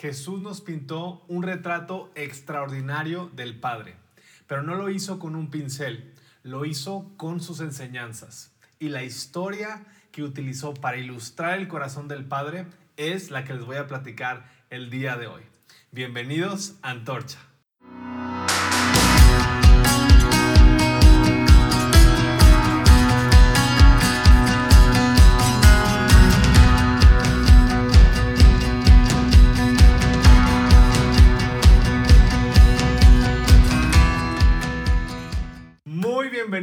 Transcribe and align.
Jesús 0.00 0.40
nos 0.40 0.60
pintó 0.60 1.24
un 1.26 1.42
retrato 1.42 2.12
extraordinario 2.14 3.32
del 3.34 3.58
Padre, 3.58 3.96
pero 4.46 4.62
no 4.62 4.76
lo 4.76 4.90
hizo 4.90 5.18
con 5.18 5.34
un 5.34 5.50
pincel, 5.50 6.14
lo 6.44 6.64
hizo 6.64 7.10
con 7.16 7.40
sus 7.40 7.58
enseñanzas. 7.58 8.52
Y 8.78 8.90
la 8.90 9.02
historia 9.02 9.84
que 10.12 10.22
utilizó 10.22 10.72
para 10.72 10.98
ilustrar 10.98 11.58
el 11.58 11.66
corazón 11.66 12.06
del 12.06 12.24
Padre 12.24 12.66
es 12.96 13.32
la 13.32 13.42
que 13.42 13.54
les 13.54 13.64
voy 13.64 13.76
a 13.76 13.88
platicar 13.88 14.48
el 14.70 14.88
día 14.88 15.16
de 15.16 15.26
hoy. 15.26 15.42
Bienvenidos 15.90 16.76
a 16.82 16.90
Antorcha. 16.90 17.47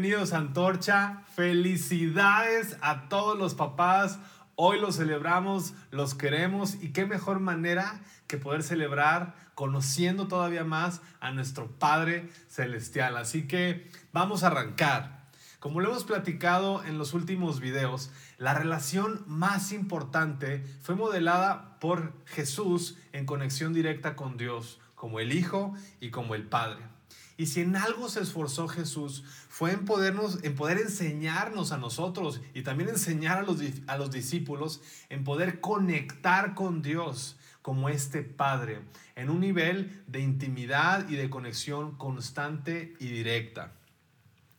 Bienvenidos 0.06 0.34
a 0.34 0.38
Antorcha. 0.38 1.24
Felicidades 1.36 2.78
a 2.82 3.10
todos 3.10 3.36
los 3.36 3.56
papás. 3.56 4.20
Hoy 4.54 4.80
los 4.80 4.98
celebramos, 4.98 5.74
los 5.90 6.14
queremos 6.14 6.76
y 6.76 6.94
qué 6.94 7.08
mejor 7.08 7.40
manera 7.40 8.02
que 8.28 8.38
poder 8.38 8.62
celebrar 8.62 9.34
conociendo 9.56 10.28
todavía 10.28 10.64
más 10.64 11.02
a 11.22 11.32
nuestro 11.32 11.72
Padre 11.80 12.30
Celestial. 12.48 13.18
Así 13.18 13.48
que 13.48 13.90
vamos 14.14 14.44
a 14.44 14.48
arrancar. 14.48 15.26
Como 15.60 15.82
lo 15.82 15.90
hemos 15.90 16.04
platicado 16.04 16.84
en 16.84 17.00
los 17.00 17.16
últimos 17.16 17.60
videos, 17.60 18.12
la 18.38 18.54
relación 18.54 19.24
más 19.26 19.72
importante 19.72 20.64
fue 20.84 20.94
modelada 20.94 21.80
por 21.80 22.14
Jesús 22.28 22.96
en 23.12 23.26
conexión 23.26 23.74
directa 23.74 24.16
con 24.16 24.38
Dios, 24.38 24.80
como 24.94 25.20
el 25.20 25.34
Hijo 25.34 25.74
y 26.00 26.12
como 26.12 26.36
el 26.36 26.44
Padre. 26.44 26.95
Y 27.38 27.48
si 27.48 27.62
en 27.62 27.76
algo 27.76 28.08
se 28.08 28.22
esforzó 28.22 28.68
Jesús, 28.68 29.24
fue 29.50 29.72
en, 29.72 29.84
podernos, 29.86 30.44
en 30.44 30.56
poder 30.56 30.78
enseñarnos 30.78 31.72
a 31.72 31.78
nosotros 31.78 32.42
y 32.54 32.62
también 32.62 32.90
enseñar 32.90 33.40
a 33.40 33.42
los, 33.42 33.60
a 33.88 33.98
los 33.98 34.12
discípulos 34.12 34.82
en 35.10 35.24
poder 35.24 35.60
conectar 35.60 36.54
con 36.54 36.82
Dios 36.82 37.38
como 37.62 37.90
este 37.90 38.22
Padre, 38.22 38.82
en 39.16 39.30
un 39.30 39.40
nivel 39.40 40.04
de 40.08 40.20
intimidad 40.20 41.10
y 41.10 41.16
de 41.16 41.30
conexión 41.30 41.96
constante 41.98 42.94
y 43.00 43.08
directa. 43.08 43.74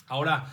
Ahora, 0.08 0.52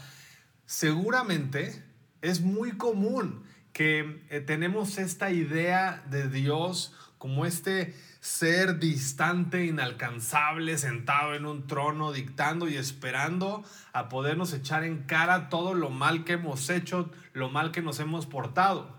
seguramente 0.65 1.83
es 2.21 2.41
muy 2.41 2.73
común 2.73 3.43
que 3.73 4.23
eh, 4.29 4.39
tenemos 4.39 4.99
esta 4.99 5.31
idea 5.31 6.03
de 6.09 6.29
Dios 6.29 6.93
como 7.23 7.45
este 7.45 7.95
ser 8.19 8.79
distante, 8.79 9.63
inalcanzable, 9.63 10.77
sentado 10.77 11.35
en 11.35 11.45
un 11.45 11.67
trono, 11.67 12.11
dictando 12.11 12.67
y 12.67 12.75
esperando 12.75 13.63
a 13.93 14.09
podernos 14.09 14.51
echar 14.51 14.83
en 14.83 15.03
cara 15.03 15.47
todo 15.47 15.73
lo 15.73 15.89
mal 15.89 16.25
que 16.25 16.33
hemos 16.33 16.69
hecho, 16.69 17.09
lo 17.31 17.49
mal 17.49 17.71
que 17.71 17.81
nos 17.81 18.01
hemos 18.01 18.25
portado. 18.25 18.93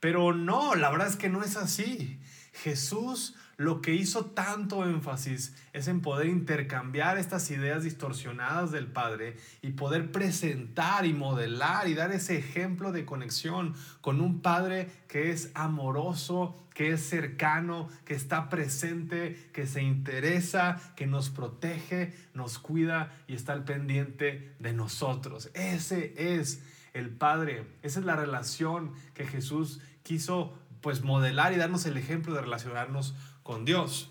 Pero 0.00 0.32
no, 0.32 0.76
la 0.76 0.88
verdad 0.88 1.08
es 1.08 1.16
que 1.16 1.28
no 1.28 1.42
es 1.42 1.58
así. 1.58 2.18
Jesús 2.54 3.34
lo 3.58 3.82
que 3.82 3.92
hizo 3.92 4.26
tanto 4.26 4.84
énfasis 4.84 5.52
es 5.72 5.88
en 5.88 6.00
poder 6.00 6.28
intercambiar 6.28 7.18
estas 7.18 7.50
ideas 7.50 7.82
distorsionadas 7.82 8.70
del 8.70 8.86
Padre 8.86 9.36
y 9.62 9.72
poder 9.72 10.12
presentar 10.12 11.04
y 11.04 11.12
modelar 11.12 11.88
y 11.88 11.94
dar 11.94 12.12
ese 12.12 12.38
ejemplo 12.38 12.92
de 12.92 13.04
conexión 13.04 13.74
con 14.00 14.20
un 14.20 14.42
Padre 14.42 14.88
que 15.08 15.32
es 15.32 15.50
amoroso, 15.54 16.68
que 16.72 16.92
es 16.92 17.00
cercano, 17.08 17.88
que 18.04 18.14
está 18.14 18.48
presente, 18.48 19.50
que 19.52 19.66
se 19.66 19.82
interesa, 19.82 20.80
que 20.94 21.08
nos 21.08 21.28
protege, 21.28 22.14
nos 22.34 22.60
cuida 22.60 23.12
y 23.26 23.34
está 23.34 23.54
al 23.54 23.64
pendiente 23.64 24.54
de 24.60 24.72
nosotros. 24.72 25.50
Ese 25.54 26.14
es 26.16 26.62
el 26.94 27.10
Padre, 27.10 27.66
esa 27.82 27.98
es 27.98 28.06
la 28.06 28.14
relación 28.14 28.92
que 29.14 29.26
Jesús 29.26 29.80
quiso 30.04 30.56
pues 30.80 31.02
modelar 31.02 31.52
y 31.52 31.56
darnos 31.56 31.86
el 31.86 31.96
ejemplo 31.96 32.34
de 32.34 32.40
relacionarnos 32.40 33.16
con 33.48 33.64
Dios. 33.64 34.10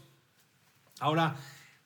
Ahora, 1.00 1.36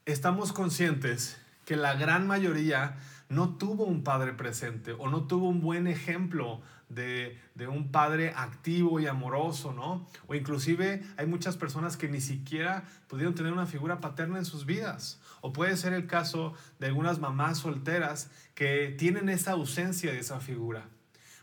estamos 0.05 0.53
conscientes 0.53 1.37
que 1.65 1.75
la 1.75 1.95
gran 1.95 2.25
mayoría 2.25 2.95
no 3.27 3.57
tuvo 3.57 3.83
un 3.83 4.05
padre 4.05 4.31
presente 4.31 4.93
o 4.93 5.09
no 5.09 5.27
tuvo 5.27 5.49
un 5.49 5.59
buen 5.59 5.85
ejemplo 5.87 6.61
de, 6.87 7.37
un 7.67 7.91
padre 7.91 8.31
activo 8.37 9.01
y 9.01 9.07
amoroso, 9.07 9.73
¿no? 9.73 10.07
O 10.27 10.33
inclusive 10.33 11.03
hay 11.17 11.25
muchas 11.25 11.57
personas 11.57 11.97
que 11.97 12.07
ni 12.07 12.21
siquiera 12.21 12.85
pudieron 13.09 13.35
tener 13.35 13.51
una 13.51 13.65
figura 13.65 13.99
paterna 13.99 14.37
en 14.37 14.45
sus 14.45 14.65
vidas. 14.65 15.19
O 15.41 15.51
puede 15.51 15.75
ser 15.75 15.91
el 15.91 16.07
caso 16.07 16.53
de 16.79 16.87
algunas 16.87 17.19
mamás 17.19 17.57
solteras 17.57 18.31
que 18.55 18.95
tienen 18.97 19.27
esa 19.27 19.51
ausencia 19.51 20.13
de 20.13 20.19
esa 20.19 20.39
figura. 20.39 20.85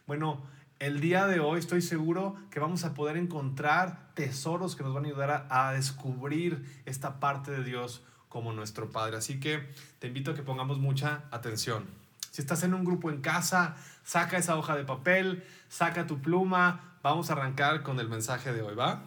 Bueno, 0.07 0.43
el 0.79 1.01
día 1.01 1.27
de 1.27 1.41
hoy 1.41 1.59
estoy 1.59 1.83
seguro 1.83 2.37
que 2.51 2.61
vamos 2.61 2.85
a 2.85 2.95
poder 2.95 3.17
encontrar 3.17 4.13
tesoros 4.15 4.77
que 4.77 4.85
nos 4.85 4.95
van 4.95 5.05
a 5.05 5.09
ayudar 5.09 5.47
a, 5.51 5.73
descubrir 5.73 6.65
esta 6.87 7.19
parte 7.19 7.51
de 7.51 7.65
Dios 7.65 8.03
como 8.29 8.53
nuestro 8.53 8.91
Padre. 8.91 9.17
Así 9.17 9.41
que 9.41 9.69
te 9.99 10.07
invito 10.07 10.31
a 10.31 10.35
que 10.35 10.43
pongamos 10.43 10.79
mucha 10.79 11.25
atención. 11.31 11.87
Si 12.31 12.43
estás 12.43 12.63
en 12.63 12.75
un 12.75 12.85
grupo 12.85 13.11
en 13.11 13.21
casa, 13.21 13.77
saca 14.05 14.37
esa 14.37 14.57
hoja 14.57 14.77
de 14.77 14.85
papel, 14.85 15.43
saca 15.69 16.07
tu 16.07 16.21
pluma. 16.21 16.97
Vamos 17.03 17.31
a 17.31 17.33
arrancar 17.33 17.83
con 17.83 17.99
el 17.99 18.09
mensaje 18.09 18.53
de 18.53 18.63
hoy, 18.63 18.75
¿va? 18.75 19.03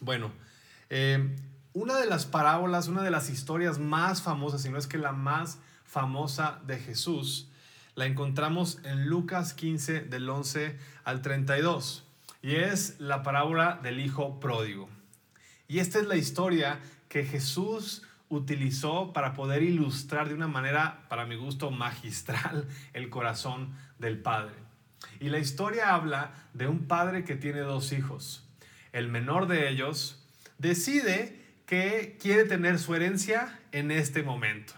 Bueno, 0.00 0.30
eh, 0.90 1.36
una 1.72 1.96
de 1.96 2.06
las 2.06 2.26
parábolas, 2.26 2.88
una 2.88 3.02
de 3.02 3.10
las 3.10 3.30
historias 3.30 3.78
más 3.78 4.20
famosas, 4.20 4.62
si 4.62 4.68
no 4.68 4.76
es 4.76 4.86
que 4.86 4.98
la 4.98 5.12
más 5.12 5.58
famosa 5.84 6.60
de 6.66 6.78
Jesús, 6.78 7.48
la 7.96 8.04
encontramos 8.04 8.78
en 8.84 9.06
Lucas 9.06 9.54
15 9.54 10.02
del 10.02 10.28
11 10.28 10.78
al 11.02 11.22
32 11.22 12.06
y 12.42 12.56
es 12.56 13.00
la 13.00 13.22
parábola 13.22 13.80
del 13.82 14.00
hijo 14.00 14.38
pródigo. 14.38 14.88
Y 15.66 15.78
esta 15.78 15.98
es 15.98 16.06
la 16.06 16.16
historia 16.16 16.78
que 17.08 17.24
Jesús 17.24 18.02
utilizó 18.28 19.14
para 19.14 19.32
poder 19.32 19.62
ilustrar 19.62 20.28
de 20.28 20.34
una 20.34 20.46
manera, 20.46 21.06
para 21.08 21.24
mi 21.24 21.36
gusto, 21.36 21.70
magistral 21.70 22.68
el 22.92 23.08
corazón 23.08 23.74
del 23.98 24.18
Padre. 24.18 24.54
Y 25.18 25.30
la 25.30 25.38
historia 25.38 25.94
habla 25.94 26.34
de 26.52 26.66
un 26.66 26.86
padre 26.86 27.24
que 27.24 27.36
tiene 27.36 27.60
dos 27.60 27.92
hijos. 27.92 28.46
El 28.92 29.08
menor 29.08 29.46
de 29.46 29.70
ellos 29.70 30.22
decide 30.58 31.40
que 31.64 32.18
quiere 32.20 32.44
tener 32.44 32.78
su 32.78 32.94
herencia 32.94 33.58
en 33.72 33.90
este 33.90 34.22
momento 34.22 34.74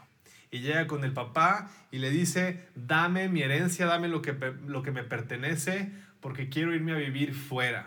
y 0.50 0.60
llega 0.60 0.86
con 0.86 1.04
el 1.04 1.12
papá 1.12 1.70
y 1.90 1.98
le 1.98 2.10
dice, 2.10 2.68
dame 2.74 3.28
mi 3.28 3.42
herencia, 3.42 3.86
dame 3.86 4.08
lo 4.08 4.22
que, 4.22 4.32
lo 4.66 4.82
que 4.82 4.92
me 4.92 5.04
pertenece 5.04 5.90
porque 6.20 6.48
quiero 6.48 6.74
irme 6.74 6.92
a 6.92 6.98
vivir 6.98 7.34
fuera. 7.34 7.86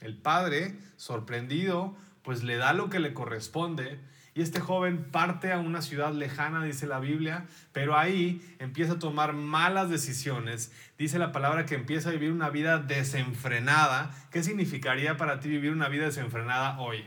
El 0.00 0.16
padre, 0.16 0.74
sorprendido, 0.96 1.96
pues 2.22 2.42
le 2.42 2.56
da 2.56 2.72
lo 2.72 2.90
que 2.90 3.00
le 3.00 3.14
corresponde 3.14 3.98
y 4.34 4.40
este 4.40 4.60
joven 4.60 5.04
parte 5.10 5.52
a 5.52 5.58
una 5.58 5.82
ciudad 5.82 6.14
lejana, 6.14 6.64
dice 6.64 6.86
la 6.86 7.00
Biblia, 7.00 7.44
pero 7.72 7.98
ahí 7.98 8.40
empieza 8.58 8.94
a 8.94 8.98
tomar 8.98 9.34
malas 9.34 9.90
decisiones. 9.90 10.72
Dice 10.96 11.18
la 11.18 11.32
palabra 11.32 11.66
que 11.66 11.74
empieza 11.74 12.08
a 12.08 12.12
vivir 12.12 12.32
una 12.32 12.48
vida 12.48 12.78
desenfrenada. 12.78 14.10
¿Qué 14.30 14.42
significaría 14.42 15.18
para 15.18 15.38
ti 15.40 15.50
vivir 15.50 15.70
una 15.70 15.88
vida 15.88 16.06
desenfrenada 16.06 16.80
hoy? 16.80 17.04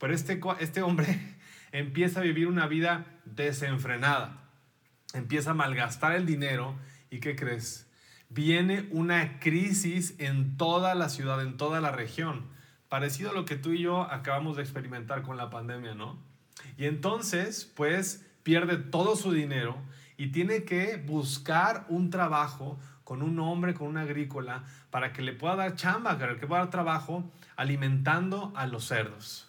Pero 0.00 0.12
este, 0.12 0.40
este 0.58 0.82
hombre 0.82 1.35
empieza 1.72 2.20
a 2.20 2.22
vivir 2.22 2.46
una 2.46 2.66
vida 2.66 3.06
desenfrenada, 3.24 4.50
empieza 5.14 5.50
a 5.50 5.54
malgastar 5.54 6.14
el 6.14 6.26
dinero 6.26 6.76
y 7.10 7.20
¿qué 7.20 7.36
crees? 7.36 7.90
Viene 8.28 8.88
una 8.90 9.38
crisis 9.38 10.14
en 10.18 10.56
toda 10.56 10.94
la 10.94 11.08
ciudad, 11.08 11.42
en 11.42 11.56
toda 11.56 11.80
la 11.80 11.92
región, 11.92 12.46
parecido 12.88 13.30
a 13.30 13.34
lo 13.34 13.44
que 13.44 13.56
tú 13.56 13.72
y 13.72 13.82
yo 13.82 14.02
acabamos 14.02 14.56
de 14.56 14.62
experimentar 14.62 15.22
con 15.22 15.36
la 15.36 15.50
pandemia, 15.50 15.94
¿no? 15.94 16.18
Y 16.76 16.86
entonces, 16.86 17.70
pues, 17.76 18.26
pierde 18.42 18.76
todo 18.76 19.16
su 19.16 19.32
dinero 19.32 19.76
y 20.16 20.28
tiene 20.28 20.64
que 20.64 20.96
buscar 20.96 21.86
un 21.88 22.10
trabajo 22.10 22.78
con 23.04 23.22
un 23.22 23.38
hombre, 23.38 23.74
con 23.74 23.86
una 23.86 24.02
agrícola, 24.02 24.64
para 24.90 25.12
que 25.12 25.22
le 25.22 25.32
pueda 25.32 25.54
dar 25.54 25.76
chamba, 25.76 26.18
que 26.18 26.26
le 26.26 26.34
pueda 26.46 26.62
dar 26.62 26.70
trabajo 26.70 27.30
alimentando 27.56 28.52
a 28.56 28.66
los 28.66 28.86
cerdos 28.86 29.45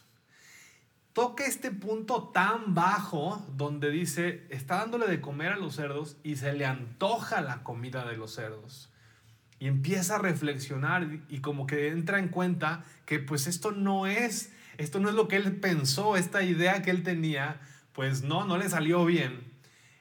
toca 1.17 1.47
este 1.47 1.71
punto 1.71 2.29
tan 2.31 2.75
bajo 2.75 3.43
donde 3.57 3.89
dice, 3.89 4.45
está 4.51 4.75
dándole 4.75 5.07
de 5.07 5.19
comer 5.19 5.51
a 5.51 5.57
los 5.57 5.73
cerdos 5.73 6.15
y 6.23 6.35
se 6.35 6.53
le 6.53 6.63
antoja 6.63 7.41
la 7.41 7.63
comida 7.63 8.05
de 8.05 8.15
los 8.15 8.35
cerdos. 8.35 8.93
Y 9.57 9.65
empieza 9.65 10.17
a 10.17 10.19
reflexionar 10.19 11.07
y 11.27 11.39
como 11.39 11.65
que 11.65 11.87
entra 11.87 12.19
en 12.19 12.27
cuenta 12.27 12.83
que 13.07 13.17
pues 13.17 13.47
esto 13.47 13.71
no 13.71 14.05
es, 14.05 14.53
esto 14.77 14.99
no 14.99 15.09
es 15.09 15.15
lo 15.15 15.27
que 15.27 15.37
él 15.37 15.55
pensó, 15.55 16.17
esta 16.17 16.43
idea 16.43 16.83
que 16.83 16.91
él 16.91 17.01
tenía, 17.01 17.61
pues 17.93 18.21
no, 18.21 18.45
no 18.45 18.59
le 18.59 18.69
salió 18.69 19.03
bien. 19.03 19.41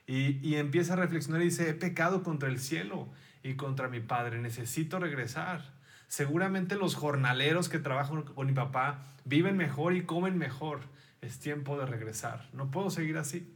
Y, 0.07 0.47
y 0.47 0.57
empieza 0.57 0.93
a 0.93 0.97
reflexionar 0.97 1.41
y 1.41 1.47
dice, 1.47 1.71
he 1.71 1.73
pecado 1.73 2.23
contra 2.23 2.51
el 2.51 2.61
cielo 2.61 3.09
y 3.43 3.55
contra 3.55 3.89
mi 3.89 4.01
Padre, 4.01 4.39
necesito 4.39 4.99
regresar. 4.99 5.76
Seguramente 6.09 6.77
los 6.77 6.95
jornaleros 6.95 7.69
que 7.69 7.79
trabajan 7.79 8.23
con 8.23 8.47
mi 8.47 8.53
papá 8.53 9.07
viven 9.25 9.57
mejor 9.57 9.95
y 9.95 10.05
comen 10.05 10.39
mejor. 10.39 10.81
Es 11.21 11.39
tiempo 11.39 11.79
de 11.79 11.87
regresar. 11.87 12.49
No 12.53 12.71
puedo 12.71 12.91
seguir 12.91 13.19
así. 13.19 13.53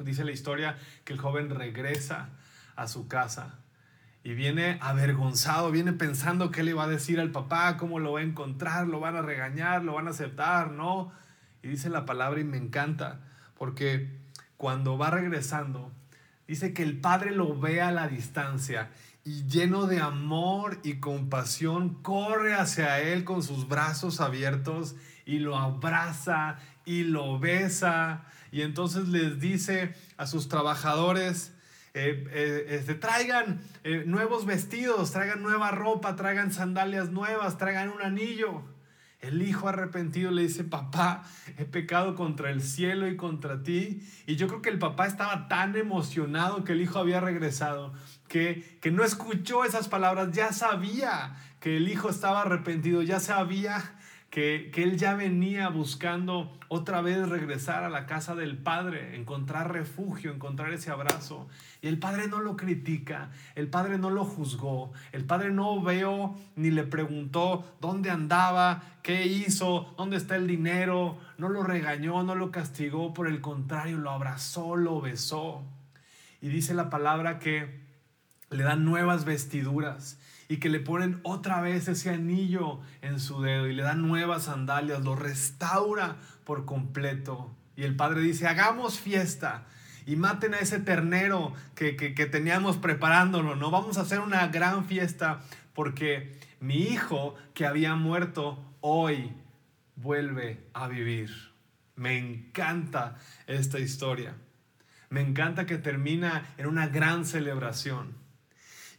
dice 0.00 0.24
la 0.24 0.32
historia 0.32 0.78
que 1.04 1.12
el 1.12 1.18
joven 1.18 1.50
regresa 1.50 2.30
a 2.76 2.88
su 2.88 3.08
casa 3.08 3.58
y 4.24 4.32
viene 4.32 4.78
avergonzado, 4.80 5.70
viene 5.70 5.92
pensando 5.92 6.50
qué 6.50 6.62
le 6.62 6.72
va 6.72 6.84
a 6.84 6.88
decir 6.88 7.20
al 7.20 7.30
papá, 7.30 7.76
cómo 7.76 7.98
lo 7.98 8.12
va 8.12 8.20
a 8.20 8.22
encontrar, 8.22 8.86
lo 8.86 8.98
van 8.98 9.16
a 9.16 9.22
regañar, 9.22 9.84
lo 9.84 9.92
van 9.92 10.06
a 10.06 10.10
aceptar, 10.10 10.70
¿no? 10.70 11.12
Y 11.62 11.68
dice 11.68 11.90
la 11.90 12.06
palabra 12.06 12.40
y 12.40 12.44
me 12.44 12.56
encanta, 12.56 13.20
porque 13.58 14.18
cuando 14.56 14.96
va 14.96 15.10
regresando, 15.10 15.92
dice 16.48 16.72
que 16.72 16.82
el 16.82 17.00
padre 17.02 17.32
lo 17.32 17.58
ve 17.58 17.82
a 17.82 17.92
la 17.92 18.08
distancia 18.08 18.88
y 19.24 19.46
lleno 19.46 19.86
de 19.86 20.00
amor 20.00 20.80
y 20.82 21.00
compasión, 21.00 22.02
corre 22.02 22.54
hacia 22.54 23.00
él 23.00 23.24
con 23.24 23.42
sus 23.42 23.68
brazos 23.68 24.20
abiertos 24.20 24.96
y 25.24 25.38
lo 25.38 25.56
abraza 25.56 26.58
y 26.84 27.04
lo 27.04 27.38
besa. 27.38 28.24
Y 28.52 28.60
entonces 28.60 29.08
les 29.08 29.40
dice 29.40 29.94
a 30.18 30.26
sus 30.26 30.48
trabajadores, 30.48 31.54
eh, 31.94 32.26
eh, 32.32 32.66
este, 32.70 32.94
traigan 32.94 33.60
eh, 33.84 34.02
nuevos 34.04 34.46
vestidos, 34.46 35.12
traigan 35.12 35.42
nueva 35.42 35.70
ropa, 35.70 36.16
traigan 36.16 36.52
sandalias 36.52 37.10
nuevas, 37.10 37.56
traigan 37.56 37.88
un 37.88 38.02
anillo. 38.02 38.62
El 39.20 39.40
hijo 39.40 39.68
arrepentido 39.68 40.30
le 40.30 40.42
dice, 40.42 40.64
papá, 40.64 41.24
he 41.56 41.64
pecado 41.64 42.14
contra 42.14 42.50
el 42.50 42.60
cielo 42.60 43.08
y 43.08 43.16
contra 43.16 43.62
ti. 43.62 44.02
Y 44.26 44.36
yo 44.36 44.48
creo 44.48 44.60
que 44.60 44.68
el 44.68 44.78
papá 44.78 45.06
estaba 45.06 45.48
tan 45.48 45.76
emocionado 45.76 46.62
que 46.62 46.72
el 46.72 46.82
hijo 46.82 46.98
había 46.98 47.20
regresado, 47.20 47.94
que, 48.28 48.78
que 48.80 48.90
no 48.90 49.04
escuchó 49.04 49.64
esas 49.64 49.88
palabras, 49.88 50.32
ya 50.32 50.52
sabía 50.52 51.36
que 51.60 51.76
el 51.76 51.88
hijo 51.88 52.10
estaba 52.10 52.42
arrepentido, 52.42 53.02
ya 53.02 53.20
sabía 53.20 53.94
que, 54.34 54.72
él 54.74 54.98
ya 54.98 55.14
venía 55.14 55.68
buscando 55.68 56.58
otra 56.66 57.00
vez 57.00 57.28
regresar 57.28 57.84
a 57.84 57.88
la 57.88 58.04
casa 58.04 58.34
del 58.34 58.58
Padre, 58.58 59.14
encontrar 59.14 59.72
refugio, 59.72 60.32
encontrar 60.32 60.72
ese 60.72 60.90
abrazo. 60.90 61.46
Y 61.82 61.86
el 61.86 62.00
Padre 62.00 62.26
no 62.26 62.40
lo 62.40 62.56
critica, 62.56 63.30
el 63.54 63.68
Padre 63.68 63.96
no 63.96 64.10
lo 64.10 64.24
juzgó, 64.24 64.92
el 65.12 65.24
Padre 65.24 65.52
no 65.52 65.80
veo 65.80 66.34
ni 66.56 66.72
le 66.72 66.82
preguntó 66.82 67.64
dónde 67.80 68.10
andaba, 68.10 68.82
qué 69.04 69.24
hizo, 69.24 69.94
dónde 69.96 70.16
está 70.16 70.34
el 70.34 70.48
dinero, 70.48 71.16
no 71.38 71.48
lo 71.48 71.62
regañó, 71.62 72.24
no 72.24 72.34
lo 72.34 72.50
castigó, 72.50 73.14
por 73.14 73.28
el 73.28 73.40
contrario, 73.40 73.98
lo 73.98 74.10
abrazó, 74.10 74.74
lo 74.74 75.00
besó. 75.00 75.62
Y 76.42 76.48
dice 76.48 76.74
la 76.74 76.90
palabra 76.90 77.38
que 77.38 77.83
le 78.54 78.64
dan 78.64 78.84
nuevas 78.84 79.24
vestiduras 79.24 80.18
y 80.48 80.58
que 80.58 80.68
le 80.68 80.80
ponen 80.80 81.20
otra 81.22 81.60
vez 81.60 81.88
ese 81.88 82.10
anillo 82.10 82.80
en 83.02 83.18
su 83.18 83.40
dedo 83.40 83.66
y 83.66 83.74
le 83.74 83.82
dan 83.82 84.06
nuevas 84.06 84.44
sandalias, 84.44 85.02
lo 85.02 85.16
restaura 85.16 86.16
por 86.44 86.64
completo. 86.64 87.54
Y 87.76 87.82
el 87.82 87.96
padre 87.96 88.20
dice, 88.20 88.46
hagamos 88.46 88.98
fiesta 89.00 89.66
y 90.06 90.16
maten 90.16 90.54
a 90.54 90.58
ese 90.58 90.78
ternero 90.78 91.54
que, 91.74 91.96
que, 91.96 92.26
teníamos 92.26 92.76
preparándolo, 92.76 93.56
¿no? 93.56 93.70
Vamos 93.70 93.98
a 93.98 94.02
hacer 94.02 94.20
una 94.20 94.46
gran 94.48 94.84
fiesta 94.84 95.40
porque 95.72 96.38
mi 96.60 96.82
hijo 96.82 97.34
que 97.54 97.66
había 97.66 97.94
muerto 97.94 98.62
hoy 98.80 99.32
vuelve 99.96 100.66
a 100.74 100.88
vivir. 100.88 101.30
Me 101.96 102.18
encanta 102.18 103.16
esta 103.46 103.78
historia. 103.78 104.34
Me 105.08 105.20
encanta 105.20 105.64
que 105.64 105.78
termina 105.78 106.46
en 106.58 106.66
una 106.66 106.88
gran 106.88 107.24
celebración. 107.24 108.23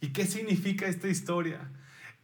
¿Y 0.00 0.08
qué 0.08 0.26
significa 0.26 0.86
esta 0.86 1.08
historia? 1.08 1.70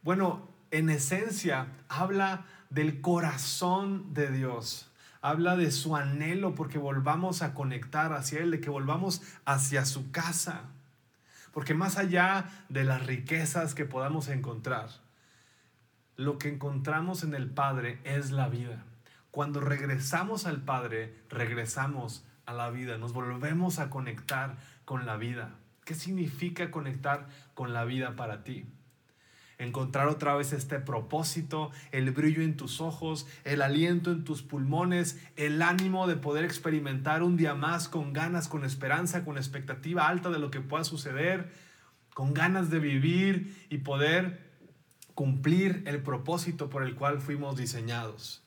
Bueno, 0.02 0.48
en 0.70 0.90
esencia 0.90 1.68
habla 1.88 2.46
del 2.70 3.00
corazón 3.00 4.14
de 4.14 4.30
Dios. 4.30 4.90
Habla 5.20 5.56
de 5.56 5.70
su 5.70 5.94
anhelo 5.94 6.54
porque 6.54 6.78
volvamos 6.78 7.42
a 7.42 7.54
conectar 7.54 8.12
hacia 8.12 8.40
Él, 8.40 8.50
de 8.50 8.60
que 8.60 8.70
volvamos 8.70 9.22
hacia 9.44 9.84
su 9.84 10.10
casa. 10.10 10.62
Porque 11.52 11.74
más 11.74 11.98
allá 11.98 12.50
de 12.68 12.84
las 12.84 13.06
riquezas 13.06 13.74
que 13.74 13.84
podamos 13.84 14.28
encontrar, 14.28 14.88
lo 16.16 16.38
que 16.38 16.48
encontramos 16.48 17.22
en 17.22 17.34
el 17.34 17.48
Padre 17.48 18.00
es 18.04 18.30
la 18.30 18.48
vida. 18.48 18.84
Cuando 19.30 19.60
regresamos 19.60 20.46
al 20.46 20.62
Padre, 20.62 21.14
regresamos 21.28 22.24
a 22.46 22.52
la 22.52 22.70
vida, 22.70 22.98
nos 22.98 23.12
volvemos 23.12 23.78
a 23.78 23.90
conectar 23.90 24.56
con 24.84 25.06
la 25.06 25.16
vida. 25.16 25.50
¿Qué 25.84 25.94
significa 25.94 26.70
conectar 26.70 27.28
con 27.54 27.72
la 27.72 27.84
vida 27.84 28.14
para 28.14 28.44
ti? 28.44 28.66
Encontrar 29.58 30.08
otra 30.08 30.34
vez 30.34 30.52
este 30.52 30.78
propósito, 30.78 31.70
el 31.90 32.10
brillo 32.10 32.42
en 32.42 32.56
tus 32.56 32.80
ojos, 32.80 33.26
el 33.44 33.62
aliento 33.62 34.10
en 34.10 34.24
tus 34.24 34.42
pulmones, 34.42 35.20
el 35.36 35.62
ánimo 35.62 36.06
de 36.06 36.16
poder 36.16 36.44
experimentar 36.44 37.22
un 37.22 37.36
día 37.36 37.54
más 37.54 37.88
con 37.88 38.12
ganas, 38.12 38.48
con 38.48 38.64
esperanza, 38.64 39.24
con 39.24 39.36
expectativa 39.36 40.08
alta 40.08 40.30
de 40.30 40.38
lo 40.38 40.50
que 40.50 40.60
pueda 40.60 40.84
suceder, 40.84 41.52
con 42.14 42.34
ganas 42.34 42.70
de 42.70 42.78
vivir 42.78 43.66
y 43.70 43.78
poder 43.78 44.50
cumplir 45.14 45.82
el 45.86 46.02
propósito 46.02 46.70
por 46.70 46.82
el 46.82 46.94
cual 46.94 47.20
fuimos 47.20 47.56
diseñados. 47.56 48.42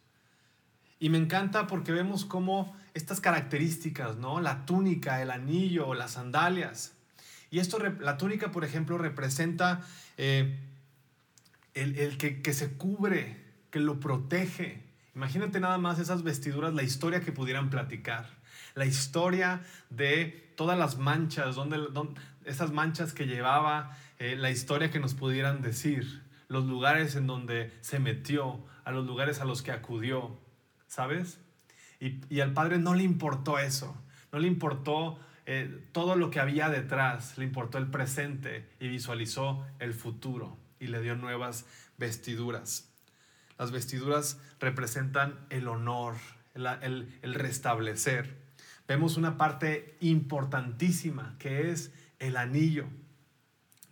Y 1.00 1.10
me 1.10 1.18
encanta 1.18 1.68
porque 1.68 1.92
vemos 1.92 2.26
cómo 2.26 2.76
estas 2.94 3.20
características, 3.20 4.18
¿no? 4.18 4.40
La 4.40 4.66
túnica, 4.66 5.22
el 5.22 5.32
anillo, 5.32 5.94
las 5.94 6.12
sandalias, 6.12 6.95
y 7.52 7.60
esto, 7.60 7.80
la 7.80 8.18
túnica, 8.18 8.52
por 8.52 8.64
ejemplo, 8.64 8.98
representa 8.98 9.82
eh, 10.18 10.60
el, 11.74 12.18
que, 12.18 12.42
que, 12.42 12.54
se 12.54 12.74
cubre, 12.74 13.38
que 13.70 13.80
lo 13.80 14.00
protege. 14.00 14.84
Imagínate 15.16 15.60
nada 15.60 15.78
más 15.78 16.00
esas 16.00 16.24
vestiduras, 16.24 16.74
la 16.74 16.84
historia 16.84 17.22
que 17.22 17.32
pudieran 17.32 17.70
platicar. 17.70 18.28
La 18.74 18.86
historia 18.86 19.62
de 19.90 20.54
todas 20.56 20.78
las 20.78 20.98
manchas, 20.98 21.56
donde, 21.56 21.80
esas 22.46 22.72
manchas 22.72 23.14
que 23.14 23.26
llevaba, 23.26 23.98
eh, 24.20 24.36
la 24.36 24.52
historia 24.52 24.92
que 24.92 25.00
nos 25.00 25.14
pudieran 25.14 25.62
decir, 25.62 26.24
los 26.48 26.66
lugares 26.66 27.16
en 27.16 27.28
donde 27.28 27.74
se 27.82 28.00
metió, 28.00 28.66
a 28.84 28.92
los 28.92 29.06
lugares 29.06 29.42
a 29.42 29.46
los 29.46 29.62
que 29.62 29.72
acudió, 29.72 30.38
¿sabes? 30.88 31.40
Y, 32.00 32.22
y 32.30 32.42
al 32.42 32.54
padre 32.54 32.78
no 32.78 32.94
le 32.94 33.04
importó 33.04 33.58
eso, 33.58 33.98
no 34.32 34.40
le 34.40 34.48
importó 34.48 35.20
eh, 35.46 35.88
todo 35.92 36.16
lo 36.16 36.32
que 36.32 36.40
había 36.40 36.70
detrás, 36.70 37.38
le 37.38 37.46
importó 37.46 37.78
el 37.78 37.88
presente 37.88 38.68
y 38.80 38.88
visualizó 38.88 39.66
el 39.80 39.94
futuro 39.94 40.58
y 40.80 40.88
le 40.88 41.02
dio 41.02 41.16
nuevas 41.16 41.66
vestiduras. 41.98 42.92
Las 43.58 43.72
vestiduras 43.72 44.40
representan 44.60 45.46
el 45.50 45.68
honor, 45.68 46.16
el, 46.56 47.20
el 47.22 47.34
restablecer. 47.36 48.44
Vemos 48.88 49.18
una 49.18 49.38
parte 49.38 49.98
importantísima 50.02 51.36
que 51.40 51.72
es 51.72 51.94
el 52.20 52.38
anillo, 52.38 52.88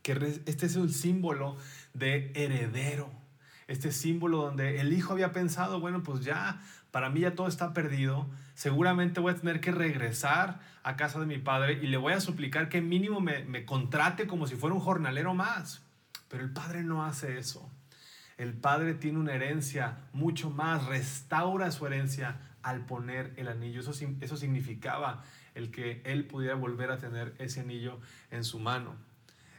que 0.01 0.41
este 0.45 0.65
es 0.65 0.75
el 0.75 0.93
símbolo 0.93 1.57
de 1.93 2.31
heredero, 2.35 3.11
este 3.67 3.91
símbolo 3.91 4.37
donde 4.37 4.81
el 4.81 4.91
hijo 4.91 5.13
había 5.13 5.31
pensado, 5.31 5.79
bueno, 5.79 6.03
pues 6.03 6.25
ya, 6.25 6.61
para 6.93 7.09
mí 7.09 7.21
ya 7.21 7.33
todo 7.33 7.47
está 7.47 7.73
perdido, 7.73 8.29
seguramente 8.53 9.19
voy 9.19 9.33
a 9.33 9.35
tener 9.35 9.59
que 9.61 9.71
regresar 9.71 10.59
a 10.83 10.95
casa 10.95 11.19
de 11.19 11.25
mi 11.25 11.39
padre 11.39 11.79
y 11.81 11.87
le 11.87 11.97
voy 11.97 12.13
a 12.13 12.21
suplicar 12.21 12.69
que 12.69 12.81
mínimo 12.81 13.19
me, 13.19 13.43
me 13.45 13.65
contrate 13.65 14.27
como 14.27 14.45
si 14.45 14.55
fuera 14.55 14.75
un 14.75 14.79
jornalero 14.79 15.33
más. 15.33 15.81
Pero 16.27 16.43
el 16.43 16.51
padre 16.53 16.83
no 16.83 17.03
hace 17.03 17.39
eso. 17.39 17.67
El 18.37 18.53
padre 18.53 18.93
tiene 18.93 19.17
una 19.17 19.33
herencia 19.33 19.97
mucho 20.13 20.51
más, 20.51 20.85
restaura 20.85 21.71
su 21.71 21.87
herencia 21.87 22.37
al 22.61 22.85
poner 22.85 23.33
el 23.37 23.47
anillo. 23.47 23.79
Eso, 23.79 23.93
eso 24.21 24.37
significaba 24.37 25.23
el 25.55 25.71
que 25.71 26.03
él 26.05 26.25
pudiera 26.25 26.53
volver 26.53 26.91
a 26.91 26.99
tener 26.99 27.33
ese 27.39 27.61
anillo 27.61 27.99
en 28.29 28.43
su 28.43 28.59
mano. 28.59 28.93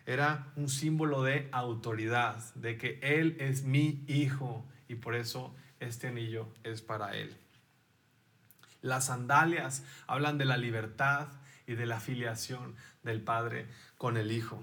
Era 0.07 0.53
un 0.55 0.69
símbolo 0.69 1.25
de 1.25 1.49
autoridad, 1.51 2.55
de 2.55 2.79
que 2.79 3.01
él 3.03 3.37
es 3.41 3.65
mi 3.65 4.05
hijo 4.07 4.65
y 4.87 4.95
por 4.95 5.17
eso 5.17 5.53
este 5.85 6.09
anillo 6.09 6.49
es 6.65 6.83
para 6.83 7.17
él. 7.17 7.37
Las 8.83 9.07
sandalias 9.07 9.83
hablan 10.07 10.37
de 10.37 10.45
la 10.45 10.57
libertad 10.57 11.29
y 11.67 11.75
de 11.75 11.87
la 11.87 11.97
afiliación 11.97 12.75
del 13.03 13.23
Padre 13.23 13.67
con 13.97 14.17
el 14.17 14.31
Hijo. 14.31 14.63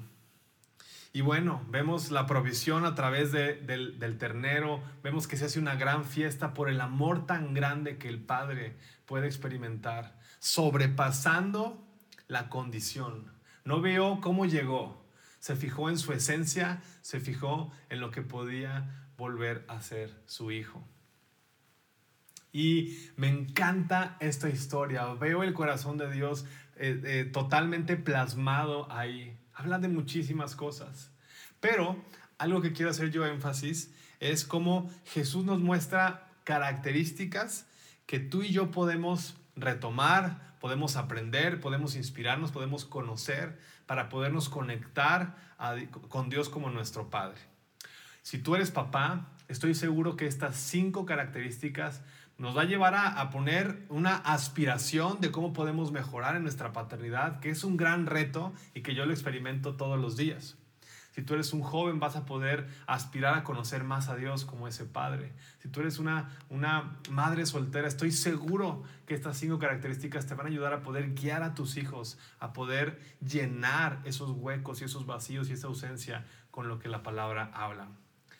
Y 1.14 1.22
bueno, 1.22 1.66
vemos 1.68 2.10
la 2.12 2.26
provisión 2.26 2.86
a 2.86 2.96
través 2.96 3.32
del, 3.32 3.66
del, 4.00 4.18
ternero, 4.18 4.82
vemos 5.04 5.28
que 5.28 5.36
se 5.36 5.46
hace 5.46 5.60
una 5.60 5.76
gran 5.76 6.06
fiesta 6.06 6.54
por 6.54 6.70
el 6.70 6.80
amor 6.80 7.26
tan 7.26 7.54
grande 7.54 7.98
que 7.98 8.08
el 8.08 8.20
Padre 8.20 8.78
puede 9.06 9.28
experimentar, 9.28 10.18
sobrepasando 10.40 11.86
la 12.28 12.48
condición. 12.48 13.30
No 13.66 13.82
veo 13.82 14.22
cómo 14.22 14.46
llegó, 14.46 15.06
se 15.40 15.58
fijó 15.58 15.90
en 15.90 15.98
su 15.98 16.14
esencia, 16.14 16.82
se 17.02 17.20
fijó 17.20 17.74
en 17.90 18.00
lo 18.00 18.12
que 18.12 18.22
podía 18.22 19.10
volver 19.18 19.66
a 19.68 19.82
ser 19.82 20.16
su 20.28 20.52
Hijo. 20.52 20.88
Y 22.52 22.98
me 23.16 23.30
encanta 23.30 24.18
esta 24.20 24.50
historia. 24.50 25.06
Veo 25.14 25.44
el 25.44 25.54
corazón 25.54 25.98
de 25.98 26.12
Dios 26.12 26.46
eh, 26.76 27.02
eh, 27.06 27.26
totalmente 27.26 27.96
plasmado 27.96 28.92
ahí. 28.92 29.38
Habla 29.54 29.80
de 29.80 29.88
muchísimas 29.88 30.56
cosas. 30.56 31.12
Pero 31.60 32.04
algo 32.38 32.62
que 32.62 32.74
quiero 32.74 32.92
hacer 32.92 33.12
yo 33.12 33.26
énfasis 33.26 33.94
es 34.20 34.46
cómo 34.46 34.92
Jesús 35.06 35.46
nos 35.46 35.60
muestra 35.60 36.28
características 36.44 37.68
que 38.06 38.20
tú 38.20 38.42
y 38.42 38.52
yo 38.52 38.72
podemos 38.72 39.38
retomar, 39.56 40.56
podemos 40.60 40.96
aprender, 40.96 41.60
podemos 41.60 41.96
inspirarnos, 41.96 42.52
podemos 42.52 42.86
conocer 42.86 43.60
para 43.86 44.10
podernos 44.10 44.50
conectar 44.50 45.36
con 46.10 46.30
Dios 46.30 46.50
como 46.50 46.70
nuestro 46.70 47.10
Padre. 47.10 47.40
Si 48.22 48.38
tú 48.38 48.56
eres 48.56 48.72
papá, 48.72 49.32
estoy 49.48 49.74
seguro 49.74 50.16
que 50.16 50.28
estas 50.28 50.56
cinco 50.56 51.06
características 51.06 52.02
nos 52.42 52.58
va 52.58 52.64
a 52.64 52.66
llevar 52.66 52.96
a, 52.96 53.22
a, 53.22 53.30
poner 53.30 53.86
una 53.90 54.16
aspiración 54.16 55.22
de 55.22 55.32
cómo 55.32 55.54
podemos 55.54 55.92
mejorar 55.92 56.36
en 56.36 56.44
nuestra 56.44 56.74
paternidad, 56.74 57.40
que 57.40 57.52
es 57.52 57.64
un 57.64 57.78
gran 57.78 58.08
reto 58.08 58.54
y 58.74 58.82
que 58.82 58.96
yo 58.96 59.06
lo 59.06 59.14
experimento 59.14 59.76
todos 59.76 60.00
los 60.00 60.18
días. 60.18 60.58
Si 61.12 61.22
tú 61.22 61.34
eres 61.34 61.52
un 61.52 61.62
joven, 61.62 62.00
vas 62.00 62.16
a 62.16 62.26
poder 62.26 62.68
aspirar 62.88 63.38
a 63.38 63.44
conocer 63.44 63.84
más 63.84 64.08
a 64.08 64.16
Dios 64.16 64.46
como 64.46 64.68
ese 64.68 64.86
Padre. 64.86 65.34
Si 65.60 65.68
tú 65.68 65.82
eres 65.82 66.00
una, 66.00 66.30
una 66.50 66.98
madre 67.10 67.46
soltera, 67.46 67.88
estoy 67.88 68.12
seguro 68.12 68.84
que 69.06 69.14
estas 69.14 69.38
cinco 69.38 69.60
características 69.60 70.26
te 70.26 70.36
van 70.36 70.48
a 70.48 70.50
ayudar 70.50 70.74
a 70.74 70.82
poder 70.82 71.14
guiar 71.14 71.44
a 71.44 71.54
tus 71.54 71.76
hijos, 71.76 72.18
a 72.40 72.54
poder 72.54 73.00
llenar 73.20 74.00
esos 74.06 74.32
huecos 74.32 74.82
y 74.82 74.86
esos 74.86 75.06
vacíos 75.06 75.50
y 75.50 75.54
esa 75.54 75.68
ausencia 75.68 76.26
con 76.50 76.70
lo 76.70 76.80
que 76.80 76.88
la 76.88 77.04
palabra 77.04 77.52
habla. 77.54 77.90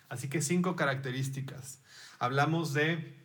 Así 0.08 0.28
que 0.28 0.40
cinco 0.40 0.74
características. 0.74 1.82
Hablamos 2.18 2.72
de 2.72 3.21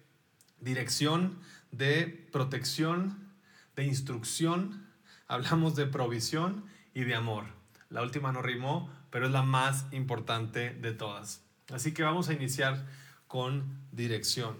dirección, 0.59 1.39
de 1.71 2.27
protección, 2.31 3.31
de 3.75 3.85
instrucción, 3.85 4.87
hablamos 5.27 5.75
de 5.75 5.85
provisión 5.85 6.65
y 6.93 7.03
de 7.03 7.15
amor. 7.15 7.45
La 7.89 8.01
última 8.01 8.31
no 8.31 8.41
rimó, 8.41 8.89
pero 9.09 9.27
es 9.27 9.31
la 9.31 9.43
más 9.43 9.85
importante 9.91 10.71
de 10.71 10.93
todas. 10.93 11.43
Así 11.71 11.93
que 11.93 12.03
vamos 12.03 12.29
a 12.29 12.33
iniciar 12.33 12.85
con 13.27 13.81
dirección. 13.91 14.55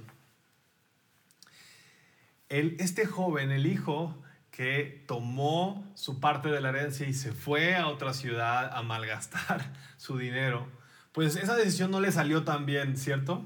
El, 2.49 2.77
este 2.79 3.05
joven, 3.05 3.51
el 3.51 3.65
hijo 3.65 4.15
que 4.51 5.03
tomó 5.07 5.85
su 5.95 6.19
parte 6.19 6.49
de 6.49 6.61
la 6.61 6.69
herencia 6.69 7.07
y 7.07 7.13
se 7.13 7.31
fue 7.31 7.75
a 7.75 7.87
otra 7.87 8.13
ciudad 8.13 8.75
a 8.75 8.81
malgastar 8.81 9.73
su 9.97 10.17
dinero, 10.17 10.67
pues 11.11 11.35
esa 11.35 11.55
decisión 11.55 11.91
no 11.91 11.99
le 11.99 12.11
salió 12.11 12.43
tan 12.43 12.65
bien, 12.65 12.97
¿cierto? 12.97 13.45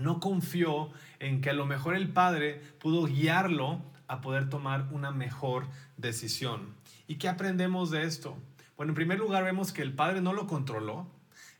No 0.00 0.20
confió 0.20 0.90
en 1.18 1.40
que 1.40 1.50
a 1.50 1.54
lo 1.54 1.66
mejor 1.66 1.94
el 1.94 2.08
padre 2.08 2.60
pudo 2.78 3.06
guiarlo 3.06 3.82
a 4.08 4.20
poder 4.20 4.48
tomar 4.48 4.88
una 4.90 5.12
mejor 5.12 5.66
decisión. 5.96 6.74
¿Y 7.06 7.16
qué 7.16 7.28
aprendemos 7.28 7.90
de 7.90 8.04
esto? 8.04 8.36
Bueno, 8.76 8.90
en 8.90 8.96
primer 8.96 9.18
lugar 9.18 9.44
vemos 9.44 9.72
que 9.72 9.82
el 9.82 9.92
padre 9.92 10.20
no 10.20 10.32
lo 10.32 10.46
controló, 10.46 11.06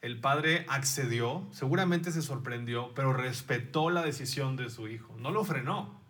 el 0.01 0.19
padre 0.19 0.65
accedió, 0.69 1.47
seguramente 1.53 2.11
se 2.11 2.23
sorprendió, 2.23 2.93
pero 2.95 3.13
respetó 3.13 3.91
la 3.91 4.03
decisión 4.03 4.57
de 4.57 4.71
su 4.71 4.89
hijo, 4.89 5.15
no 5.19 5.31
lo 5.31 5.45
frenó. 5.45 6.01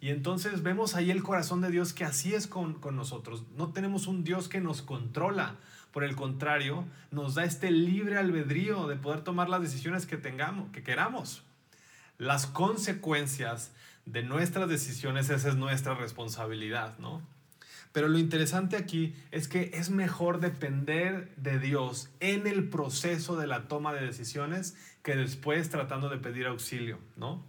Y 0.00 0.10
entonces 0.10 0.62
vemos 0.62 0.94
ahí 0.94 1.10
el 1.10 1.22
corazón 1.22 1.60
de 1.60 1.70
Dios 1.70 1.92
que 1.92 2.04
así 2.04 2.34
es 2.34 2.46
con, 2.46 2.74
con 2.74 2.96
nosotros. 2.96 3.44
No 3.56 3.72
tenemos 3.72 4.06
un 4.06 4.24
Dios 4.24 4.48
que 4.48 4.60
nos 4.60 4.82
controla, 4.82 5.56
por 5.92 6.04
el 6.04 6.16
contrario, 6.16 6.84
nos 7.10 7.34
da 7.34 7.44
este 7.44 7.70
libre 7.70 8.16
albedrío 8.18 8.88
de 8.88 8.96
poder 8.96 9.22
tomar 9.22 9.48
las 9.48 9.62
decisiones 9.62 10.06
que 10.06 10.16
tengamos, 10.16 10.70
que 10.72 10.82
queramos. 10.82 11.42
Las 12.18 12.46
consecuencias 12.46 13.72
de 14.06 14.22
nuestras 14.22 14.68
decisiones, 14.68 15.30
esa 15.30 15.48
es 15.48 15.56
nuestra 15.56 15.94
responsabilidad, 15.94 16.98
¿no? 16.98 17.22
Pero 17.92 18.08
lo 18.08 18.18
interesante 18.18 18.76
aquí 18.76 19.14
es 19.30 19.48
que 19.48 19.70
es 19.74 19.90
mejor 19.90 20.40
depender 20.40 21.34
de 21.36 21.58
Dios 21.58 22.08
en 22.20 22.46
el 22.46 22.68
proceso 22.70 23.36
de 23.36 23.46
la 23.46 23.68
toma 23.68 23.92
de 23.92 24.00
decisiones 24.00 24.74
que 25.02 25.14
después 25.14 25.68
tratando 25.68 26.08
de 26.08 26.16
pedir 26.16 26.46
auxilio, 26.46 26.98
¿no? 27.16 27.44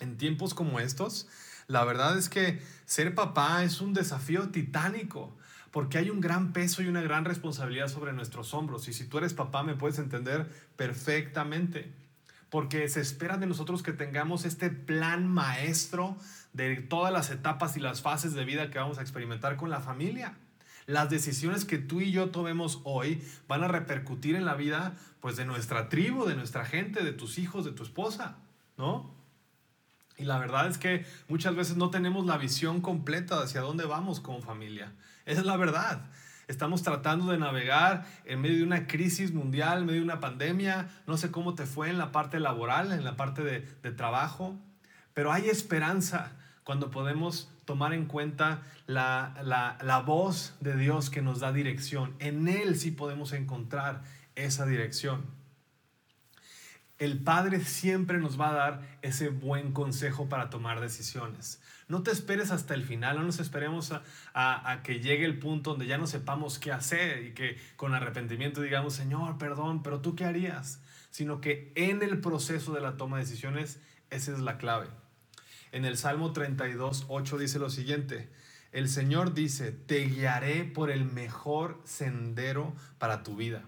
En 0.00 0.18
tiempos 0.18 0.52
como 0.52 0.80
estos, 0.80 1.28
la 1.66 1.84
verdad 1.84 2.18
es 2.18 2.28
que 2.28 2.60
ser 2.84 3.14
papá 3.14 3.64
es 3.64 3.80
un 3.80 3.94
desafío 3.94 4.50
titánico, 4.50 5.34
porque 5.70 5.98
hay 5.98 6.10
un 6.10 6.20
gran 6.20 6.52
peso 6.52 6.82
y 6.82 6.88
una 6.88 7.02
gran 7.02 7.24
responsabilidad 7.24 7.88
sobre 7.88 8.12
nuestros 8.12 8.54
hombros. 8.54 8.88
Y 8.88 8.92
si 8.92 9.06
tú 9.06 9.18
eres 9.18 9.34
papá, 9.34 9.62
me 9.62 9.74
puedes 9.74 9.98
entender 9.98 10.48
perfectamente 10.76 11.92
porque 12.50 12.88
se 12.88 13.00
espera 13.00 13.36
de 13.36 13.46
nosotros 13.46 13.82
que 13.82 13.92
tengamos 13.92 14.44
este 14.44 14.70
plan 14.70 15.26
maestro 15.26 16.16
de 16.52 16.76
todas 16.76 17.12
las 17.12 17.30
etapas 17.30 17.76
y 17.76 17.80
las 17.80 18.00
fases 18.00 18.34
de 18.34 18.44
vida 18.44 18.70
que 18.70 18.78
vamos 18.78 18.98
a 18.98 19.02
experimentar 19.02 19.56
con 19.56 19.70
la 19.70 19.80
familia. 19.80 20.34
Las 20.86 21.10
decisiones 21.10 21.66
que 21.66 21.76
tú 21.76 22.00
y 22.00 22.10
yo 22.10 22.30
tomemos 22.30 22.80
hoy 22.84 23.22
van 23.46 23.62
a 23.62 23.68
repercutir 23.68 24.34
en 24.36 24.46
la 24.46 24.54
vida 24.54 24.94
pues 25.20 25.36
de 25.36 25.44
nuestra 25.44 25.90
tribu, 25.90 26.24
de 26.24 26.36
nuestra 26.36 26.64
gente, 26.64 27.04
de 27.04 27.12
tus 27.12 27.38
hijos, 27.38 27.66
de 27.66 27.72
tu 27.72 27.82
esposa, 27.82 28.38
¿no? 28.78 29.14
Y 30.16 30.24
la 30.24 30.38
verdad 30.38 30.66
es 30.68 30.78
que 30.78 31.04
muchas 31.28 31.54
veces 31.54 31.76
no 31.76 31.90
tenemos 31.90 32.26
la 32.26 32.38
visión 32.38 32.80
completa 32.80 33.36
de 33.38 33.44
hacia 33.44 33.60
dónde 33.60 33.84
vamos 33.84 34.20
como 34.20 34.40
familia. 34.40 34.92
Esa 35.28 35.40
es 35.40 35.46
la 35.46 35.58
verdad. 35.58 36.00
Estamos 36.48 36.82
tratando 36.82 37.30
de 37.30 37.36
navegar 37.36 38.06
en 38.24 38.40
medio 38.40 38.56
de 38.56 38.62
una 38.62 38.86
crisis 38.86 39.34
mundial, 39.34 39.80
en 39.80 39.86
medio 39.86 40.00
de 40.00 40.04
una 40.04 40.20
pandemia. 40.20 40.88
No 41.06 41.18
sé 41.18 41.30
cómo 41.30 41.54
te 41.54 41.66
fue 41.66 41.90
en 41.90 41.98
la 41.98 42.12
parte 42.12 42.40
laboral, 42.40 42.92
en 42.92 43.04
la 43.04 43.14
parte 43.14 43.42
de, 43.44 43.60
trabajo, 43.92 44.58
pero 45.12 45.30
hay 45.30 45.50
esperanza 45.50 46.32
cuando 46.64 46.90
podemos 46.90 47.52
tomar 47.66 47.92
en 47.92 48.06
cuenta 48.06 48.62
la, 48.86 49.34
la, 49.82 49.98
voz 50.00 50.54
de 50.60 50.78
Dios 50.78 51.10
que 51.10 51.20
nos 51.20 51.40
da 51.40 51.52
dirección. 51.52 52.14
En 52.20 52.48
Él 52.48 52.78
sí 52.78 52.90
podemos 52.90 53.34
encontrar 53.34 54.00
esa 54.34 54.64
dirección. 54.64 55.26
El 56.98 57.22
Padre 57.22 57.64
siempre 57.64 58.18
nos 58.18 58.40
va 58.40 58.50
a 58.50 58.54
dar 58.54 58.98
ese 59.02 59.28
buen 59.28 59.72
consejo 59.72 60.28
para 60.28 60.50
tomar 60.50 60.80
decisiones. 60.80 61.60
No 61.86 62.02
te 62.02 62.10
esperes 62.10 62.50
hasta 62.50 62.74
el 62.74 62.82
final, 62.82 63.16
no 63.16 63.22
nos 63.22 63.38
esperemos 63.38 63.94
a, 64.34 64.80
que 64.82 64.98
llegue 64.98 65.24
el 65.24 65.38
punto 65.38 65.70
donde 65.70 65.86
ya 65.86 65.96
no 65.96 66.08
sepamos 66.08 66.58
qué 66.58 66.72
hacer 66.72 67.22
y 67.24 67.34
que 67.34 67.56
con 67.76 67.94
arrepentimiento 67.94 68.62
digamos, 68.62 68.94
Señor, 68.94 69.38
perdón, 69.38 69.84
pero 69.84 70.00
tú 70.00 70.16
qué 70.16 70.24
harías, 70.24 70.82
sino 71.10 71.40
que 71.40 71.72
en 71.76 72.02
el 72.02 72.20
proceso 72.20 72.74
de 72.74 72.80
la 72.80 72.96
toma 72.96 73.18
de 73.18 73.24
decisiones, 73.24 73.78
esa 74.10 74.32
es 74.32 74.40
la 74.40 74.58
clave. 74.58 74.88
En 75.70 75.84
el 75.84 75.96
Salmo 75.96 76.32
32, 76.32 77.06
8 77.08 77.38
dice 77.38 77.60
lo 77.60 77.70
siguiente, 77.70 78.28
el 78.72 78.88
Señor 78.88 79.34
dice, 79.34 79.70
te 79.70 80.04
guiaré 80.06 80.64
por 80.64 80.90
el 80.90 81.04
mejor 81.04 81.80
sendero 81.84 82.74
para 82.98 83.22
tu 83.22 83.36
vida, 83.36 83.62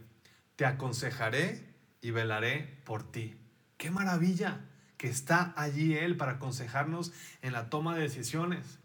te 0.56 0.66
aconsejaré 0.66 1.69
y 2.00 2.11
velaré 2.11 2.80
por 2.85 3.11
ti. 3.11 3.37
¡Qué 3.76 3.90
maravilla! 3.90 4.61
que 5.00 5.09
está 5.09 5.54
allí 5.57 5.97
Él 5.97 6.19
para 6.19 6.33
aconsejarnos 6.33 7.14
en 7.40 7.54
la 7.54 7.71
toma 7.71 7.95
de 7.95 8.02
decisiones. 8.02 8.80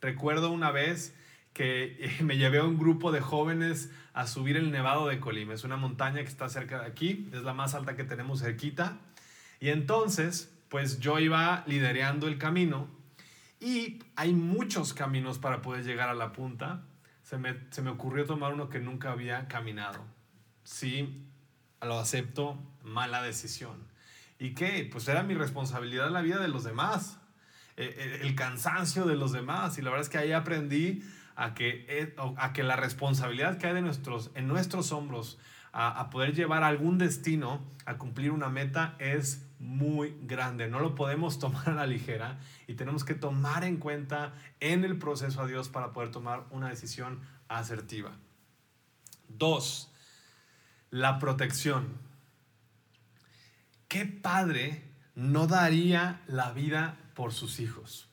Recuerdo 0.00 0.50
una 0.50 0.72
vez 0.72 1.14
que 1.52 2.10
me 2.20 2.36
llevé 2.36 2.58
a 2.58 2.64
un 2.64 2.76
grupo 2.76 3.12
de 3.12 3.20
jóvenes 3.20 3.88
a 4.12 4.26
subir 4.26 4.56
el 4.56 4.72
Nevado 4.72 5.06
de 5.06 5.20
Colima. 5.20 5.54
Es 5.54 5.62
una 5.62 5.76
montaña 5.76 6.20
que 6.22 6.28
está 6.28 6.48
cerca 6.48 6.80
de 6.80 6.86
aquí, 6.86 7.30
es 7.32 7.44
la 7.44 7.54
más 7.54 7.76
alta 7.76 7.94
que 7.94 8.02
tenemos 8.02 8.40
cerquita. 8.40 8.98
Y 9.60 9.68
entonces, 9.68 10.52
pues 10.68 10.98
yo 10.98 11.20
iba 11.20 11.62
liderando 11.68 12.26
el 12.26 12.38
camino 12.38 12.88
y 13.60 14.00
hay 14.16 14.32
muchos 14.32 14.92
caminos 14.92 15.38
para 15.38 15.62
poder 15.62 15.84
llegar 15.84 16.08
a 16.08 16.14
la 16.14 16.32
punta. 16.32 16.82
Se 17.22 17.38
me, 17.38 17.54
se 17.70 17.82
me 17.82 17.90
ocurrió 17.90 18.26
tomar 18.26 18.52
uno 18.52 18.68
que 18.68 18.80
nunca 18.80 19.12
había 19.12 19.46
caminado. 19.46 20.04
Sí, 20.64 21.24
lo 21.84 21.98
acepto, 21.98 22.58
mala 22.82 23.22
decisión. 23.22 23.86
¿Y 24.38 24.54
qué? 24.54 24.88
Pues 24.90 25.06
era 25.08 25.22
mi 25.22 25.34
responsabilidad 25.34 26.10
la 26.10 26.20
vida 26.20 26.38
de 26.38 26.48
los 26.48 26.64
demás, 26.64 27.18
eh, 27.76 27.94
eh, 27.96 28.18
el 28.22 28.34
cansancio 28.34 29.06
de 29.06 29.16
los 29.16 29.32
demás. 29.32 29.78
Y 29.78 29.82
la 29.82 29.90
verdad 29.90 30.04
es 30.04 30.08
que 30.08 30.18
ahí 30.18 30.32
aprendí 30.32 31.02
a 31.36 31.54
que, 31.54 31.86
eh, 31.88 32.14
a 32.36 32.52
que 32.52 32.62
la 32.62 32.76
responsabilidad 32.76 33.58
que 33.58 33.68
hay 33.68 33.74
de 33.74 33.82
nuestros, 33.82 34.30
en 34.34 34.48
nuestros 34.48 34.92
hombros 34.92 35.38
a, 35.72 35.88
a 35.88 36.10
poder 36.10 36.34
llevar 36.34 36.64
algún 36.64 36.98
destino, 36.98 37.62
a 37.86 37.98
cumplir 37.98 38.30
una 38.32 38.48
meta, 38.48 38.96
es 38.98 39.46
muy 39.58 40.16
grande. 40.22 40.68
No 40.68 40.80
lo 40.80 40.94
podemos 40.94 41.38
tomar 41.38 41.70
a 41.70 41.74
la 41.74 41.86
ligera 41.86 42.40
y 42.66 42.74
tenemos 42.74 43.04
que 43.04 43.14
tomar 43.14 43.64
en 43.64 43.76
cuenta 43.76 44.34
en 44.60 44.84
el 44.84 44.98
proceso 44.98 45.40
a 45.40 45.46
Dios 45.46 45.68
para 45.68 45.92
poder 45.92 46.10
tomar 46.10 46.44
una 46.50 46.68
decisión 46.68 47.20
asertiva. 47.48 48.12
Dos, 49.28 49.91
la 50.92 51.18
protección. 51.18 52.02
¿qué 53.92 54.06
padre 54.06 54.84
no 55.14 55.46
daría 55.46 56.22
la 56.26 56.52
vida 56.52 56.96
por 57.14 57.34
sus 57.34 57.60
hijos? 57.60 58.08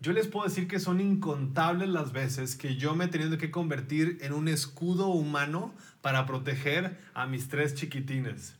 Yo 0.00 0.14
les 0.14 0.26
puedo 0.26 0.48
decir 0.48 0.68
que 0.68 0.80
son 0.80 1.02
incontables 1.02 1.90
las 1.90 2.12
veces 2.12 2.56
que 2.56 2.76
yo 2.76 2.94
me 2.94 3.04
he 3.04 3.08
tenido 3.08 3.36
que 3.36 3.50
convertir 3.50 4.16
en 4.22 4.32
un 4.32 4.48
escudo 4.48 5.08
humano 5.08 5.74
para 6.00 6.24
proteger 6.24 6.98
a 7.12 7.26
mis 7.26 7.50
tres 7.50 7.74
chiquitines. 7.74 8.54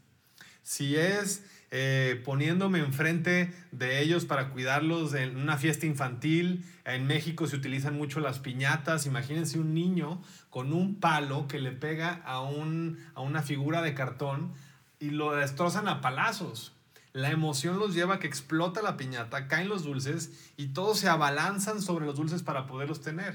Si 0.63 0.97
es 0.97 1.43
eh, 1.79 2.23
poniéndome 2.25 2.79
enfrente 2.79 3.53
de 3.71 4.01
ellos 4.01 4.25
para 4.25 4.49
cuidarlos 4.49 5.13
en 5.13 5.37
una 5.37 5.59
fiesta 5.59 5.85
infantil. 5.85 6.65
En 6.87 7.07
México 7.07 7.47
se 7.47 7.55
utilizan 7.55 7.99
mucho 7.99 8.21
las 8.21 8.39
piñatas. 8.39 9.05
Imagínense 9.05 9.59
un 9.59 9.75
niño 9.75 10.23
con 10.49 10.73
un 10.73 10.99
palo 11.01 11.47
que 11.49 11.61
le 11.61 11.73
pega 11.73 12.23
a, 12.25 12.41
un, 12.41 12.99
a 13.15 13.21
una 13.21 13.43
figura 13.43 13.83
de 13.83 13.93
cartón 13.93 14.55
y 15.01 15.11
lo 15.11 15.35
destrozan 15.37 15.87
a 15.87 16.01
palazos. 16.01 16.73
La 17.13 17.31
emoción 17.31 17.79
los 17.79 17.93
lleva 17.93 18.15
a 18.15 18.19
que 18.21 18.27
explota 18.27 18.81
la 18.81 18.97
piñata, 18.97 19.47
caen 19.47 19.69
los 19.69 19.85
dulces 19.85 20.33
y 20.57 20.69
todos 20.69 20.99
se 20.99 21.11
abalanzan 21.11 21.83
sobre 21.83 22.07
los 22.07 22.17
dulces 22.17 22.43
para 22.43 22.67
poderlos 22.67 23.03
tener. 23.03 23.35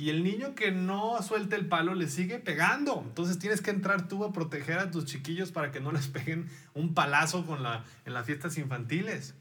Y 0.00 0.10
el 0.10 0.22
niño 0.22 0.54
que 0.54 0.70
no 0.70 1.20
suelta 1.24 1.56
el 1.56 1.66
palo 1.66 1.92
le 1.96 2.06
sigue 2.06 2.38
pegando. 2.38 3.02
Entonces 3.04 3.40
tienes 3.40 3.60
que 3.60 3.72
entrar 3.72 4.06
tú 4.06 4.24
a 4.24 4.32
proteger 4.32 4.78
a 4.78 4.92
tus 4.92 5.06
chiquillos 5.06 5.50
para 5.50 5.72
que 5.72 5.80
no 5.80 5.90
les 5.90 6.06
peguen 6.06 6.48
un 6.72 6.94
palazo 6.94 7.44
con 7.44 7.64
la, 7.64 7.84
en 8.06 8.14
las 8.14 8.24
fiestas 8.24 8.56
infantiles. 8.58 9.34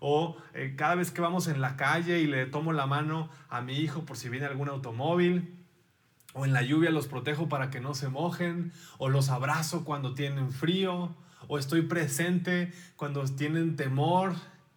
O 0.00 0.38
eh, 0.54 0.72
cada 0.78 0.94
vez 0.94 1.10
que 1.10 1.20
vamos 1.20 1.46
en 1.46 1.60
la 1.60 1.76
calle 1.76 2.20
y 2.20 2.26
le 2.26 2.46
tomo 2.46 2.72
la 2.72 2.86
mano 2.86 3.28
a 3.50 3.60
mi 3.60 3.76
hijo 3.76 4.06
por 4.06 4.16
si 4.16 4.30
viene 4.30 4.46
algún 4.46 4.70
automóvil. 4.70 5.54
O 6.32 6.46
en 6.46 6.54
la 6.54 6.62
lluvia 6.62 6.88
los 6.88 7.06
protejo 7.06 7.50
para 7.50 7.68
que 7.68 7.80
no 7.80 7.92
se 7.92 8.08
mojen. 8.08 8.72
O 8.96 9.10
los 9.10 9.28
abrazo 9.28 9.84
cuando 9.84 10.14
tienen 10.14 10.52
frío. 10.52 11.14
O 11.48 11.58
estoy 11.58 11.82
presente 11.82 12.72
cuando 12.96 13.22
tienen 13.26 13.76
temor 13.76 14.36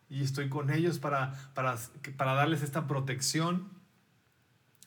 y 0.10 0.24
estoy 0.24 0.50
con 0.50 0.72
ellos 0.72 1.00
para, 1.00 1.32
para, 1.54 1.78
para 2.18 2.34
darles 2.34 2.64
esta 2.64 2.86
protección 2.86 3.71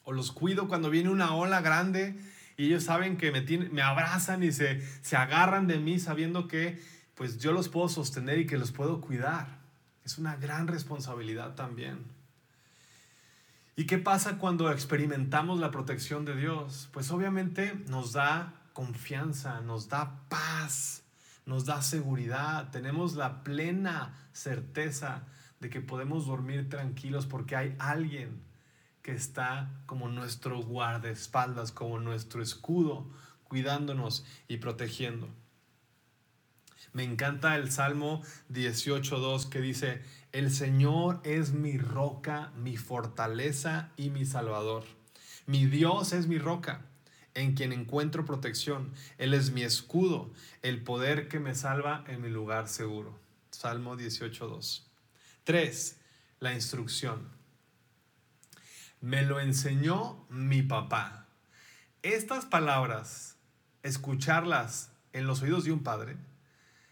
o 0.05 0.13
los 0.13 0.31
cuido 0.31 0.67
cuando 0.67 0.89
viene 0.89 1.09
una 1.09 1.35
ola 1.35 1.61
grande 1.61 2.17
y 2.57 2.67
ellos 2.67 2.83
saben 2.85 3.17
que 3.17 3.31
me, 3.31 3.41
me 3.69 3.81
abrazan 3.81 4.43
y 4.43 4.51
se, 4.51 4.81
se 5.01 5.17
agarran 5.17 5.67
de 5.67 5.79
mí 5.79 5.99
sabiendo 5.99 6.47
que 6.47 6.81
pues 7.15 7.37
yo 7.39 7.51
los 7.51 7.69
puedo 7.69 7.89
sostener 7.89 8.39
y 8.39 8.45
que 8.45 8.57
los 8.57 8.71
puedo 8.71 9.01
cuidar. 9.01 9.59
Es 10.05 10.17
una 10.17 10.35
gran 10.35 10.67
responsabilidad 10.67 11.55
también. 11.55 12.03
¿Y 13.75 13.87
qué 13.87 13.97
pasa 13.97 14.37
cuando 14.37 14.71
experimentamos 14.71 15.59
la 15.59 15.71
protección 15.71 16.23
de 16.23 16.35
Dios? 16.35 16.89
Pues 16.93 17.11
obviamente 17.11 17.73
nos 17.89 18.13
da 18.13 18.53
confianza, 18.71 19.59
nos 19.61 19.89
da 19.89 20.21
paz, 20.29 21.03
nos 21.45 21.65
da 21.65 21.81
seguridad, 21.81 22.71
tenemos 22.71 23.15
la 23.15 23.43
plena 23.43 24.13
certeza 24.31 25.23
de 25.59 25.69
que 25.69 25.81
podemos 25.81 26.27
dormir 26.27 26.69
tranquilos 26.69 27.25
porque 27.25 27.55
hay 27.55 27.75
alguien 27.79 28.44
que 29.05 29.11
está 29.11 29.69
como 29.85 30.09
nuestro 30.09 30.63
guardaespaldas, 30.63 31.71
como 31.71 31.99
nuestro 31.99 32.41
escudo, 32.41 33.05
cuidándonos 33.43 34.25
y 34.47 34.57
protegiendo. 34.57 35.29
Me 36.91 37.03
encanta 37.03 37.55
el 37.55 37.71
Salmo 37.71 38.23
18.2 38.51 39.49
que 39.49 39.61
dice, 39.61 40.01
el 40.31 40.49
Señor 40.49 41.21
es 41.23 41.51
mi 41.51 41.77
roca, 41.77 42.51
mi 42.57 42.77
fortaleza 42.77 43.91
y 43.95 44.09
mi 44.09 44.25
salvador. 44.25 44.85
Mi 45.45 45.67
Dios 45.67 46.11
es 46.11 46.25
mi 46.25 46.39
roca, 46.39 46.81
en 47.35 47.53
quien 47.53 47.73
encuentro 47.73 48.25
protección. 48.25 48.91
Él 49.19 49.35
es 49.35 49.51
mi 49.51 49.61
escudo, 49.61 50.31
el 50.63 50.81
poder 50.81 51.27
que 51.27 51.39
me 51.39 51.53
salva 51.53 52.03
en 52.07 52.23
mi 52.23 52.29
lugar 52.29 52.67
seguro. 52.67 53.19
Salmo 53.51 53.95
18.2. 53.95 54.81
3. 55.43 55.95
La 56.39 56.55
instrucción. 56.55 57.34
Me 59.05 59.21
lo 59.21 59.39
enseñó 59.39 60.25
mi 60.31 60.63
papá. 60.63 61.27
Estas 62.01 62.43
palabras, 62.43 63.37
escucharlas 63.83 64.93
en 65.13 65.27
los 65.27 65.43
oídos 65.43 65.63
de 65.65 65.71
un 65.71 65.83
padre, 65.83 66.17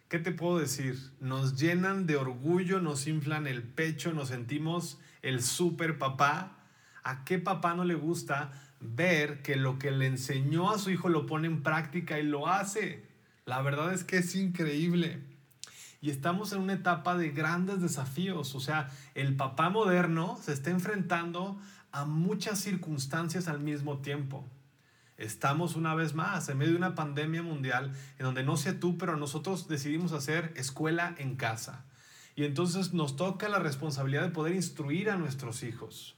¿qué 0.10 0.20
te 0.20 0.32
puedo 0.32 0.60
decir? 0.60 0.96
Nos 1.20 1.60
llenan 1.60 2.05
de 2.05 2.15
orgullo, 2.15 2.79
nos 2.79 3.08
inflan 3.08 3.48
el 3.48 3.63
pecho, 3.63 4.13
nos 4.13 4.27
sentimos 4.27 5.00
el 5.24 5.41
super 5.41 5.98
papá. 5.98 6.60
¿A 7.03 7.25
qué 7.25 7.39
papá 7.39 7.74
no 7.74 7.84
le 7.84 7.96
gusta 7.96 8.51
ver 8.79 9.41
que 9.41 9.55
lo 9.55 9.79
que 9.79 9.89
le 9.89 10.05
enseñó 10.05 10.70
a 10.70 10.77
su 10.77 10.91
hijo 10.91 11.10
lo 11.10 11.25
pone 11.25 11.48
en 11.48 11.63
práctica 11.63 12.20
y 12.20 12.24
lo 12.24 12.48
hace? 12.48 13.03
La 13.46 13.63
verdad 13.63 13.91
es 13.91 14.03
que 14.03 14.17
es 14.17 14.36
increíble. 14.36 15.24
Y 16.00 16.12
estamos 16.12 16.53
en 16.53 16.60
una 16.60 16.74
etapa 16.74 17.17
de 17.17 17.29
grandes 17.29 17.82
desafíos. 17.82 18.53
O 18.53 18.60
sea, 18.60 18.91
el 19.15 19.36
papá 19.36 19.70
moderno 19.72 20.38
se 20.43 20.53
está 20.53 20.70
enfrentando 20.70 21.60
a 21.93 22.05
muchas 22.05 22.59
circunstancias 22.59 23.47
al 23.47 23.60
mismo 23.60 23.99
tiempo. 23.99 24.43
Estamos 25.15 25.75
una 25.75 25.93
vez 25.93 26.15
más 26.15 26.49
en 26.49 26.58
medio 26.58 26.71
de 26.71 26.79
una 26.79 26.95
pandemia 26.95 27.43
mundial 27.43 27.93
en 28.17 28.25
donde 28.25 28.43
no 28.43 28.58
sé 28.58 28.73
tú, 28.73 28.97
pero 28.97 29.15
nosotros 29.15 29.67
decidimos 29.67 30.12
hacer 30.12 30.51
escuela 30.58 31.13
en 31.19 31.36
casa. 31.36 31.86
Y 32.36 32.45
entonces 32.45 32.93
nos 32.93 33.15
toca 33.15 33.47
la 33.47 33.60
responsabilidad 33.60 34.23
de 34.23 34.32
poder 34.32 34.56
instruir 34.56 35.12
a 35.12 35.17
nuestros 35.17 35.62
hijos. 35.62 36.17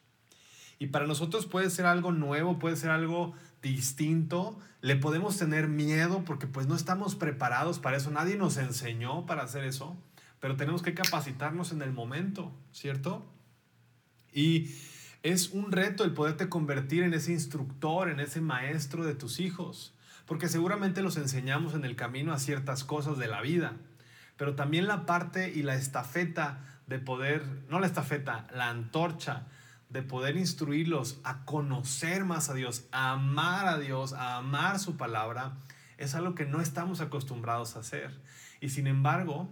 Y 0.80 0.88
para 0.88 1.08
nosotros 1.08 1.46
puede 1.46 1.70
ser 1.70 1.86
algo 1.86 2.14
nuevo, 2.14 2.58
puede 2.58 2.78
ser 2.78 2.92
algo 2.92 3.34
distinto. 3.62 4.58
Le 4.80 4.96
podemos 4.96 5.38
tener 5.38 5.68
miedo 5.68 6.24
porque 6.24 6.48
pues 6.48 6.68
no 6.68 6.76
estamos 6.76 7.16
preparados 7.16 7.80
para 7.80 7.98
eso. 7.98 8.12
Nadie 8.12 8.38
nos 8.38 8.56
enseñó 8.56 9.26
para 9.26 9.44
hacer 9.44 9.66
eso. 9.66 9.98
Pero 10.40 10.56
tenemos 10.56 10.82
que 10.82 10.94
capacitarnos 10.94 11.74
en 11.74 11.82
el 11.82 11.92
momento, 11.92 12.54
¿cierto? 12.72 13.26
Y 14.32 14.70
es 15.26 15.50
un 15.50 15.72
reto 15.72 16.04
el 16.04 16.14
poderte 16.14 16.50
convertir 16.50 17.02
en 17.02 17.16
ese 17.16 17.32
instructor, 17.32 18.10
en 18.10 18.20
ese 18.20 18.42
maestro 18.42 19.04
de 19.04 19.16
tus 19.16 19.40
hijos, 19.40 19.92
porque 20.28 20.48
seguramente 20.48 21.02
los 21.02 21.18
enseñamos 21.18 21.74
en 21.74 21.84
el 21.84 21.96
camino 21.96 22.32
a 22.32 22.38
ciertas 22.38 22.84
cosas 22.84 23.18
de 23.18 23.26
la 23.26 23.42
vida, 23.42 23.74
pero 24.38 24.54
también 24.54 24.86
la 24.86 25.08
parte 25.08 25.52
y 25.52 25.64
la 25.64 25.74
estafeta 25.74 26.60
de 26.86 27.00
poder, 27.00 27.44
no 27.70 27.80
la 27.80 27.88
estafeta, 27.88 28.46
la 28.54 28.70
antorcha 28.70 29.48
de 29.90 30.04
poder 30.04 30.38
instruirlos 30.38 31.20
a 31.24 31.44
conocer 31.44 32.24
más 32.24 32.50
a 32.50 32.54
Dios, 32.54 32.86
a 32.92 33.14
amar 33.14 33.68
a 33.68 33.80
Dios, 33.80 34.14
a 34.14 34.38
amar 34.38 34.78
su 34.78 34.96
palabra, 34.96 35.58
es 35.98 36.14
algo 36.14 36.36
que 36.36 36.46
no 36.46 36.62
estamos 36.62 37.02
acostumbrados 37.02 37.76
a 37.76 37.80
hacer. 37.80 38.12
Y 38.62 38.70
sin 38.70 38.86
embargo, 38.86 39.50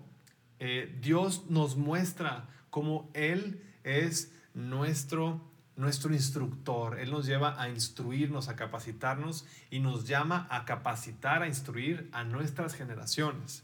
eh, 0.59 0.95
Dios 1.01 1.45
nos 1.49 1.77
muestra 1.77 2.47
cómo 2.69 3.09
Él 3.15 3.63
es 3.83 4.31
nuestro 4.53 5.51
nuestro 5.75 6.13
instructor. 6.13 6.99
Él 6.99 7.11
nos 7.11 7.25
lleva 7.25 7.59
a 7.61 7.69
instruirnos, 7.69 8.47
a 8.47 8.55
capacitarnos 8.55 9.45
y 9.71 9.79
nos 9.79 10.07
llama 10.07 10.47
a 10.49 10.65
capacitar, 10.65 11.41
a 11.41 11.47
instruir 11.47 12.09
a 12.11 12.23
nuestras 12.23 12.75
generaciones. 12.75 13.63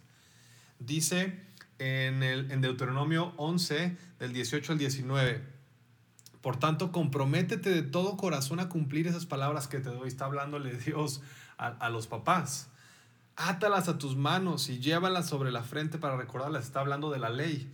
Dice 0.80 1.39
en, 1.78 2.24
el, 2.24 2.62
Deuteronomio 2.62 3.34
11, 3.38 3.98
del 4.19 4.34
18 4.34 4.74
al 4.74 4.78
19. 4.78 5.43
Por 6.41 6.58
tanto, 6.58 6.91
comprométete 6.91 7.69
de 7.69 7.82
todo 7.82 8.17
corazón 8.17 8.60
a 8.60 8.69
cumplir 8.69 9.08
esas 9.08 9.26
palabras 9.26 9.67
que 9.67 9.80
te 9.80 9.89
doy. 9.89 10.08
Está 10.08 10.26
hablándole 10.26 10.74
Dios 10.74 11.22
a, 11.58 11.67
a 11.67 11.89
los 11.89 12.08
papás. 12.08 12.69
Átalas 13.36 13.88
a 13.88 13.98
tus 13.98 14.15
manos 14.15 14.69
y 14.69 14.80
llévalas 14.80 15.28
sobre 15.28 15.52
la 15.52 15.63
frente 15.63 15.98
para 15.98 16.17
recordarlas. 16.17 16.65
Está 16.65 16.80
hablando 16.80 17.12
de 17.12 17.19
la 17.19 17.30
ley 17.30 17.69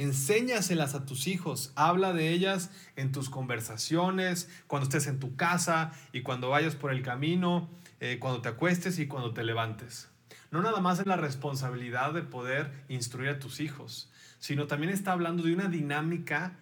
Enséñaselas 0.00 0.94
a 0.94 1.04
tus 1.04 1.26
hijos, 1.26 1.74
habla 1.76 2.14
de 2.14 2.30
ellas 2.30 2.70
en 2.96 3.12
tus 3.12 3.28
conversaciones, 3.28 4.48
cuando 4.66 4.84
estés 4.84 5.06
en 5.06 5.20
tu 5.20 5.36
casa 5.36 5.92
y 6.14 6.22
cuando 6.22 6.48
vayas 6.48 6.74
por 6.74 6.90
el 6.90 7.02
camino, 7.02 7.68
eh, 8.00 8.16
cuando 8.18 8.40
te 8.40 8.48
acuestes 8.48 8.98
y 8.98 9.06
cuando 9.06 9.34
te 9.34 9.44
levantes. 9.44 10.08
No 10.50 10.62
nada 10.62 10.80
más 10.80 11.00
es 11.00 11.06
la 11.06 11.18
responsabilidad 11.18 12.14
de 12.14 12.22
poder 12.22 12.72
instruir 12.88 13.28
a 13.28 13.38
tus 13.38 13.60
hijos, 13.60 14.10
sino 14.38 14.66
también 14.66 14.90
está 14.90 15.12
hablando 15.12 15.42
de 15.42 15.52
una 15.52 15.68
dinámica 15.68 16.56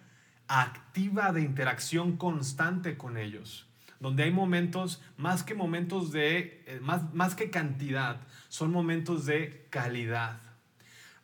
activa 0.49 1.31
de 1.31 1.39
interacción 1.39 2.17
constante 2.17 2.97
con 2.97 3.15
ellos, 3.15 3.67
donde 4.01 4.23
hay 4.23 4.31
momentos, 4.31 5.01
más 5.15 5.43
que 5.43 5.53
momentos 5.53 6.11
de, 6.11 6.61
eh, 6.67 6.79
más, 6.81 7.13
más 7.13 7.35
que 7.35 7.49
cantidad, 7.49 8.19
son 8.49 8.73
momentos 8.73 9.25
de 9.25 9.65
calidad. 9.69 10.41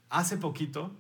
Hace 0.09 0.37
poquito 0.37 0.95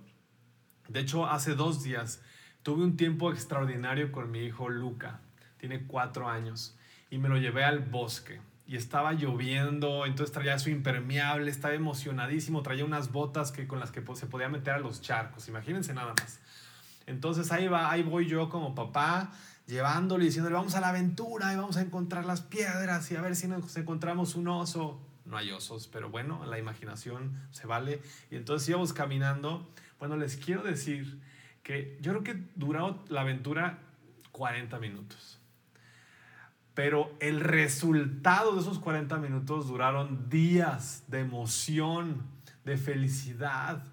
de 0.87 0.99
hecho, 0.99 1.25
hace 1.25 1.55
dos 1.55 1.83
días 1.83 2.21
tuve 2.63 2.83
un 2.83 2.97
tiempo 2.97 3.31
extraordinario 3.31 4.11
con 4.11 4.31
mi 4.31 4.39
hijo 4.39 4.69
Luca. 4.69 5.19
Tiene 5.57 5.85
cuatro 5.85 6.29
años. 6.29 6.75
Y 7.09 7.17
me 7.17 7.29
lo 7.29 7.37
llevé 7.37 7.63
al 7.63 7.79
bosque. 7.79 8.41
Y 8.67 8.75
estaba 8.75 9.13
lloviendo, 9.13 10.05
entonces 10.07 10.33
traía 10.33 10.57
su 10.57 10.71
impermeable, 10.71 11.51
estaba 11.51 11.75
emocionadísimo, 11.75 12.63
traía 12.63 12.83
unas 12.83 13.11
botas 13.11 13.51
que, 13.51 13.67
con 13.67 13.79
las 13.79 13.91
que 13.91 14.03
se 14.15 14.25
podía 14.25 14.49
meter 14.49 14.73
a 14.73 14.79
los 14.79 15.01
charcos. 15.01 15.47
Imagínense 15.47 15.93
nada 15.93 16.15
más. 16.19 16.39
Entonces 17.05 17.51
ahí 17.51 17.67
va, 17.67 17.91
ahí 17.91 18.01
voy 18.01 18.27
yo 18.27 18.49
como 18.49 18.73
papá, 18.73 19.31
llevándole, 19.67 20.25
diciéndole, 20.25 20.55
vamos 20.55 20.73
a 20.73 20.81
la 20.81 20.89
aventura 20.89 21.53
y 21.53 21.55
vamos 21.55 21.77
a 21.77 21.81
encontrar 21.81 22.25
las 22.25 22.41
piedras 22.41 23.11
y 23.11 23.15
a 23.15 23.21
ver 23.21 23.35
si 23.35 23.47
nos 23.47 23.77
encontramos 23.77 24.33
un 24.33 24.47
oso. 24.47 24.99
No 25.25 25.37
hay 25.37 25.51
osos, 25.51 25.87
pero 25.87 26.09
bueno, 26.09 26.43
la 26.45 26.57
imaginación 26.57 27.39
se 27.51 27.67
vale. 27.67 28.01
Y 28.31 28.35
entonces 28.35 28.67
íbamos 28.69 28.93
caminando 28.93 29.67
bueno, 29.99 30.17
les 30.17 30.37
quiero 30.37 30.63
decir 30.63 31.19
que 31.63 31.97
yo 32.01 32.11
creo 32.11 32.23
que 32.23 32.43
duró 32.55 33.03
la 33.09 33.21
aventura 33.21 33.79
40 34.31 34.79
minutos. 34.79 35.39
Pero 36.73 37.15
el 37.19 37.39
resultado 37.39 38.53
de 38.53 38.61
esos 38.61 38.79
40 38.79 39.17
minutos 39.17 39.67
duraron 39.67 40.29
días 40.29 41.05
de 41.07 41.21
emoción, 41.21 42.23
de 42.65 42.77
felicidad, 42.77 43.83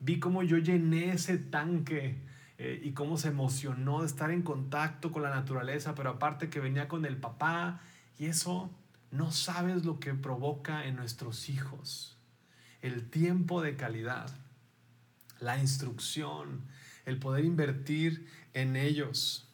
Vi 0.00 0.18
cómo 0.18 0.42
yo 0.42 0.56
llené 0.56 1.12
ese 1.12 1.36
tanque 1.36 2.22
eh, 2.56 2.80
y 2.82 2.92
cómo 2.92 3.18
se 3.18 3.28
emocionó 3.28 4.00
de 4.00 4.06
estar 4.06 4.30
en 4.30 4.40
contacto 4.40 5.12
con 5.12 5.22
la 5.22 5.28
naturaleza, 5.28 5.94
pero 5.94 6.10
aparte 6.10 6.48
que 6.48 6.58
venía 6.58 6.88
con 6.88 7.04
el 7.04 7.18
papá 7.18 7.82
y 8.18 8.26
eso 8.26 8.70
no 9.10 9.30
sabes 9.30 9.84
lo 9.84 10.00
que 10.00 10.14
provoca 10.14 10.86
en 10.86 10.96
nuestros 10.96 11.50
hijos. 11.50 12.18
El 12.80 13.10
tiempo 13.10 13.60
de 13.60 13.76
calidad, 13.76 14.30
la 15.40 15.58
instrucción, 15.58 16.62
el 17.06 17.18
poder 17.18 17.44
invertir 17.44 18.26
en 18.54 18.76
ellos, 18.76 19.48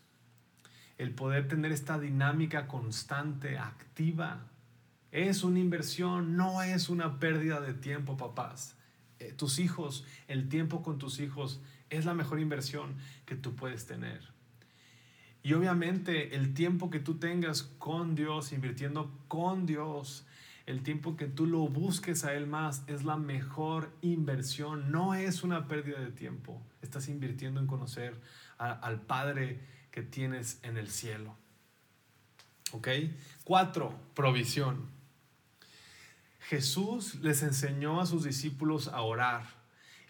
el 0.98 1.12
poder 1.12 1.48
tener 1.48 1.72
esta 1.72 1.98
dinámica 1.98 2.66
constante, 2.66 3.58
activa. 3.58 4.46
Es 5.12 5.44
una 5.44 5.58
inversión, 5.58 6.36
no 6.36 6.62
es 6.62 6.88
una 6.88 7.18
pérdida 7.18 7.60
de 7.60 7.74
tiempo, 7.74 8.16
papás. 8.16 8.76
Eh, 9.18 9.32
tus 9.32 9.58
hijos, 9.58 10.04
el 10.28 10.48
tiempo 10.48 10.82
con 10.82 10.98
tus 10.98 11.20
hijos 11.20 11.60
es 11.88 12.04
la 12.04 12.14
mejor 12.14 12.40
inversión 12.40 12.96
que 13.24 13.36
tú 13.36 13.54
puedes 13.54 13.86
tener. 13.86 14.20
Y 15.42 15.52
obviamente 15.52 16.34
el 16.34 16.54
tiempo 16.54 16.90
que 16.90 16.98
tú 16.98 17.18
tengas 17.18 17.62
con 17.62 18.14
Dios, 18.14 18.52
invirtiendo 18.52 19.16
con 19.28 19.64
Dios, 19.64 20.25
el 20.66 20.82
tiempo 20.82 21.16
que 21.16 21.26
tú 21.28 21.46
lo 21.46 21.60
busques 21.68 22.24
a 22.24 22.34
Él 22.34 22.48
más 22.48 22.82
es 22.88 23.04
la 23.04 23.16
mejor 23.16 23.92
inversión. 24.02 24.90
No 24.90 25.14
es 25.14 25.44
una 25.44 25.68
pérdida 25.68 26.00
de 26.00 26.10
tiempo. 26.10 26.60
Estás 26.82 27.08
invirtiendo 27.08 27.60
en 27.60 27.68
conocer 27.68 28.20
al 28.58 29.00
Padre 29.02 29.60
que 29.92 30.02
tienes 30.02 30.58
en 30.64 30.76
el 30.76 30.88
cielo. 30.88 31.36
¿Ok? 32.72 32.88
Cuatro, 33.44 33.94
provisión. 34.14 34.90
Jesús 36.40 37.14
les 37.16 37.44
enseñó 37.44 38.00
a 38.00 38.06
sus 38.06 38.24
discípulos 38.24 38.88
a 38.88 39.02
orar 39.02 39.44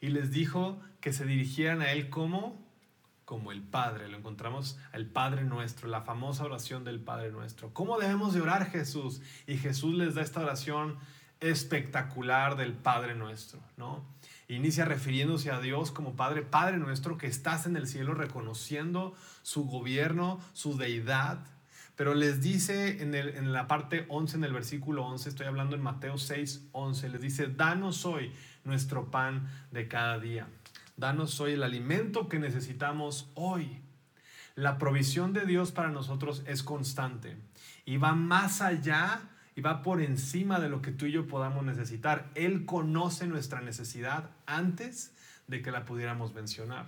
y 0.00 0.08
les 0.08 0.30
dijo 0.30 0.80
que 1.00 1.12
se 1.12 1.26
dirigieran 1.26 1.82
a 1.82 1.92
Él 1.92 2.08
como 2.08 2.65
como 3.26 3.52
el 3.52 3.60
Padre. 3.60 4.08
Lo 4.08 4.16
encontramos 4.16 4.78
el 4.94 5.04
Padre 5.04 5.44
nuestro, 5.44 5.88
la 5.88 6.00
famosa 6.00 6.44
oración 6.44 6.84
del 6.84 7.00
Padre 7.00 7.30
nuestro. 7.30 7.74
¿Cómo 7.74 7.98
debemos 7.98 8.32
de 8.32 8.40
orar 8.40 8.70
Jesús? 8.70 9.20
Y 9.46 9.58
Jesús 9.58 9.94
les 9.94 10.14
da 10.14 10.22
esta 10.22 10.40
oración 10.40 10.96
espectacular 11.40 12.56
del 12.56 12.72
Padre 12.72 13.14
nuestro, 13.14 13.60
¿no? 13.76 14.06
Inicia 14.48 14.84
refiriéndose 14.84 15.50
a 15.50 15.60
Dios 15.60 15.90
como 15.90 16.16
Padre, 16.16 16.42
Padre 16.42 16.78
nuestro 16.78 17.18
que 17.18 17.26
estás 17.26 17.66
en 17.66 17.76
el 17.76 17.88
cielo, 17.88 18.14
reconociendo 18.14 19.14
su 19.42 19.64
gobierno, 19.64 20.40
su 20.52 20.78
deidad, 20.78 21.40
pero 21.96 22.14
les 22.14 22.42
dice 22.42 23.02
en, 23.02 23.14
el, 23.14 23.30
en, 23.30 23.52
la 23.52 23.66
parte 23.66 24.06
11, 24.08 24.36
en 24.36 24.44
el 24.44 24.52
versículo 24.52 25.04
11, 25.06 25.30
estoy 25.30 25.46
hablando 25.46 25.74
en 25.74 25.82
Mateo 25.82 26.16
6, 26.16 26.68
11, 26.72 27.08
les 27.08 27.20
dice, 27.20 27.48
danos 27.48 28.04
hoy 28.04 28.32
nuestro 28.64 29.10
pan 29.10 29.48
de 29.72 29.88
cada 29.88 30.18
día. 30.18 30.46
Danos 30.96 31.40
hoy 31.40 31.52
el 31.52 31.62
alimento 31.62 32.28
que 32.28 32.38
necesitamos 32.38 33.30
hoy. 33.35 33.82
La 34.54 34.78
provisión 34.78 35.35
de 35.35 35.44
Dios 35.44 35.70
para 35.70 35.90
nosotros 35.90 36.42
es 36.46 36.62
constante 36.62 37.37
y 37.85 37.98
va 37.98 38.14
más 38.14 38.62
allá 38.62 39.20
y 39.54 39.61
va 39.61 39.82
por 39.82 40.00
encima 40.00 40.59
de 40.59 40.70
lo 40.70 40.80
que 40.80 40.92
tú 40.92 41.06
y 41.06 41.12
yo 41.12 41.26
podamos 41.26 41.64
necesitar. 41.64 42.30
Él 42.35 42.64
conoce 42.64 43.26
nuestra 43.26 43.61
necesidad 43.61 44.30
antes 44.46 45.14
de 45.46 45.61
que 45.61 45.70
la 45.70 45.85
pudiéramos 45.85 46.35
mencionar. 46.35 46.87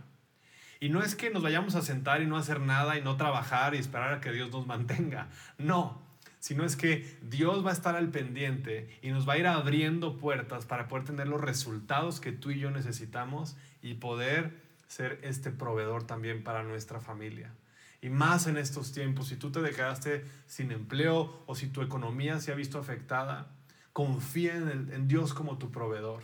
Y 0.81 0.88
no 0.88 1.03
es 1.03 1.14
que 1.14 1.31
nos 1.31 1.42
vayamos 1.42 1.75
a 1.75 1.83
sentar 1.83 2.23
y 2.23 2.27
no 2.27 2.37
hacer 2.37 2.61
nada 2.61 2.97
y 2.97 3.03
no 3.03 3.16
trabajar 3.16 3.75
y 3.75 3.79
esperar 3.79 4.14
a 4.14 4.21
que 4.21 4.33
Dios 4.33 4.51
nos 4.51 4.66
mantenga. 4.66 5.29
No, 5.59 6.01
sino 6.40 6.64
es 6.64 6.77
que 6.77 7.18
Dios 7.22 7.64
va 7.64 7.70
a 7.70 7.74
estar 7.74 7.96
al 7.96 8.11
pendiente 8.11 8.98
y 9.03 9.11
nos 9.11 9.29
va 9.29 9.35
a 9.35 9.38
ir 9.38 9.46
abriendo 9.46 10.16
puertas 10.18 10.66
para 10.66 10.88
poder 10.88 11.05
tener 11.05 11.29
los 11.29 11.40
resultados 11.40 12.20
que 12.20 12.33
tú 12.33 12.51
y 12.51 12.59
yo 12.59 12.70
necesitamos 12.70 13.57
y 13.83 13.94
poder 13.94 14.53
ser 14.88 15.18
este 15.22 15.51
proveedor 15.51 16.05
también 16.05 16.42
para 16.42 16.62
nuestra 16.62 17.01
familia. 17.01 17.53
Y 18.01 18.11
más 18.11 18.46
en 18.46 18.57
estos 18.57 18.92
tiempos, 18.92 19.29
si 19.29 19.37
tú 19.37 19.51
te 19.51 19.61
dejaste 19.61 20.24
sin 20.46 20.70
empleo 20.70 21.42
o 21.46 21.55
si 21.55 21.66
tu 21.66 21.83
economía 21.83 22.40
se 22.40 22.53
ha 22.53 22.55
visto 22.55 22.79
afectada, 22.79 23.48
confía 23.92 24.57
en, 24.57 24.90
en 24.92 25.09
Dios 25.09 25.35
como 25.35 25.59
tu 25.59 25.70
proveedor. 25.72 26.22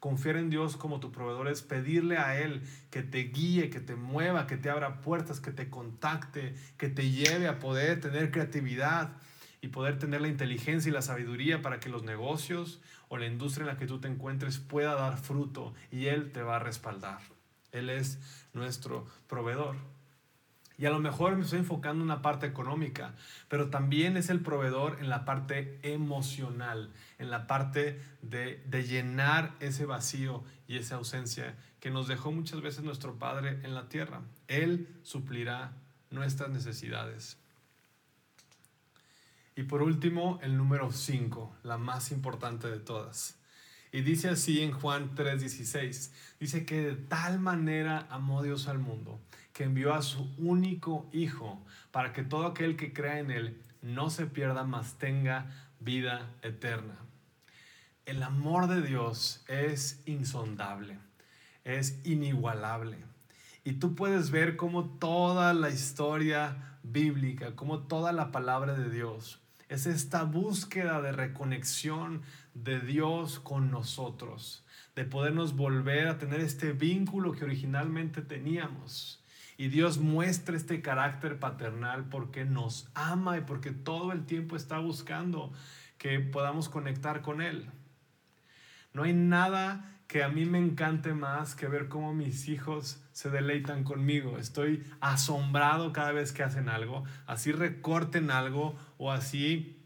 Confiar 0.00 0.36
en 0.36 0.48
Dios 0.48 0.78
como 0.78 0.98
tu 0.98 1.12
proveedor 1.12 1.48
es 1.48 1.60
pedirle 1.60 2.16
a 2.16 2.40
Él 2.40 2.62
que 2.90 3.02
te 3.02 3.18
guíe, 3.24 3.68
que 3.68 3.80
te 3.80 3.96
mueva, 3.96 4.46
que 4.46 4.56
te 4.56 4.70
abra 4.70 5.02
puertas, 5.02 5.40
que 5.40 5.52
te 5.52 5.68
contacte, 5.68 6.54
que 6.78 6.88
te 6.88 7.10
lleve 7.10 7.48
a 7.48 7.58
poder 7.58 8.00
tener 8.00 8.30
creatividad 8.30 9.12
y 9.60 9.68
poder 9.68 9.98
tener 9.98 10.20
la 10.20 10.28
inteligencia 10.28 10.88
y 10.88 10.92
la 10.92 11.02
sabiduría 11.02 11.62
para 11.62 11.80
que 11.80 11.88
los 11.88 12.02
negocios 12.02 12.80
o 13.08 13.18
la 13.18 13.26
industria 13.26 13.62
en 13.62 13.74
la 13.74 13.78
que 13.78 13.86
tú 13.86 14.00
te 14.00 14.08
encuentres 14.08 14.58
pueda 14.58 14.94
dar 14.94 15.18
fruto 15.18 15.74
y 15.90 16.06
Él 16.06 16.32
te 16.32 16.42
va 16.42 16.56
a 16.56 16.60
respaldar. 16.60 17.20
Él 17.72 17.90
es 17.90 18.18
nuestro 18.52 19.06
proveedor. 19.28 19.76
Y 20.78 20.86
a 20.86 20.90
lo 20.90 20.98
mejor 20.98 21.36
me 21.36 21.42
estoy 21.42 21.58
enfocando 21.58 22.02
en 22.02 22.08
la 22.08 22.22
parte 22.22 22.46
económica, 22.46 23.14
pero 23.48 23.68
también 23.68 24.16
es 24.16 24.30
el 24.30 24.40
proveedor 24.40 24.96
en 25.00 25.10
la 25.10 25.26
parte 25.26 25.78
emocional, 25.82 26.90
en 27.18 27.30
la 27.30 27.46
parte 27.46 28.00
de, 28.22 28.62
de, 28.66 28.84
llenar 28.84 29.54
ese 29.60 29.84
vacío 29.84 30.42
y 30.66 30.78
esa 30.78 30.94
ausencia 30.94 31.54
que 31.80 31.90
nos 31.90 32.08
dejó 32.08 32.32
muchas 32.32 32.62
veces 32.62 32.82
nuestro 32.82 33.18
Padre 33.18 33.60
en 33.62 33.74
la 33.74 33.90
tierra. 33.90 34.22
Él 34.48 34.88
suplirá 35.02 35.72
nuestras 36.10 36.48
necesidades. 36.48 37.39
Y 39.56 39.64
por 39.64 39.82
último, 39.82 40.38
el 40.42 40.56
número 40.56 40.92
5, 40.92 41.56
la 41.64 41.76
más 41.76 42.12
importante 42.12 42.68
de 42.68 42.78
todas. 42.78 43.36
Y 43.92 44.02
dice 44.02 44.28
así 44.28 44.60
en 44.60 44.72
Juan 44.72 45.14
3:16, 45.16 46.12
dice 46.38 46.64
que 46.64 46.80
de 46.80 46.94
tal 46.94 47.40
manera 47.40 48.06
amó 48.10 48.42
Dios 48.42 48.68
al 48.68 48.78
mundo, 48.78 49.20
que 49.52 49.64
envió 49.64 49.94
a 49.94 50.02
su 50.02 50.32
único 50.38 51.08
Hijo, 51.12 51.64
para 51.90 52.12
que 52.12 52.22
todo 52.22 52.46
aquel 52.46 52.76
que 52.76 52.92
crea 52.92 53.18
en 53.18 53.30
Él 53.30 53.60
no 53.82 54.10
se 54.10 54.26
pierda, 54.26 54.64
mas 54.64 54.98
tenga 54.98 55.50
vida 55.80 56.30
eterna. 56.42 56.94
El 58.06 58.22
amor 58.22 58.68
de 58.68 58.82
Dios 58.82 59.42
es 59.48 60.02
insondable, 60.06 60.98
es 61.64 62.00
inigualable. 62.04 62.98
Y 63.64 63.74
tú 63.74 63.94
puedes 63.94 64.30
ver 64.30 64.56
cómo 64.56 64.84
toda 64.98 65.52
la 65.52 65.70
historia 65.70 66.69
bíblica, 66.82 67.56
como 67.56 67.80
toda 67.80 68.12
la 68.12 68.30
palabra 68.30 68.74
de 68.74 68.90
Dios, 68.90 69.40
es 69.68 69.86
esta 69.86 70.24
búsqueda 70.24 71.00
de 71.00 71.12
reconexión 71.12 72.22
de 72.54 72.80
Dios 72.80 73.38
con 73.38 73.70
nosotros, 73.70 74.64
de 74.96 75.04
podernos 75.04 75.54
volver 75.54 76.08
a 76.08 76.18
tener 76.18 76.40
este 76.40 76.72
vínculo 76.72 77.32
que 77.32 77.44
originalmente 77.44 78.22
teníamos. 78.22 79.22
Y 79.56 79.68
Dios 79.68 79.98
muestra 79.98 80.56
este 80.56 80.82
carácter 80.82 81.38
paternal 81.38 82.08
porque 82.08 82.44
nos 82.44 82.88
ama 82.94 83.38
y 83.38 83.42
porque 83.42 83.70
todo 83.70 84.12
el 84.12 84.24
tiempo 84.24 84.56
está 84.56 84.78
buscando 84.78 85.52
que 85.98 86.18
podamos 86.18 86.68
conectar 86.68 87.20
con 87.20 87.42
Él. 87.42 87.68
No 88.92 89.04
hay 89.04 89.12
nada 89.12 89.99
que 90.10 90.24
a 90.24 90.28
mí 90.28 90.44
me 90.44 90.58
encante 90.58 91.14
más 91.14 91.54
que 91.54 91.68
ver 91.68 91.86
cómo 91.86 92.12
mis 92.12 92.48
hijos 92.48 93.00
se 93.12 93.30
deleitan 93.30 93.84
conmigo. 93.84 94.38
Estoy 94.38 94.82
asombrado 95.00 95.92
cada 95.92 96.10
vez 96.10 96.32
que 96.32 96.42
hacen 96.42 96.68
algo, 96.68 97.04
así 97.28 97.52
recorten 97.52 98.32
algo 98.32 98.74
o 98.98 99.12
así 99.12 99.76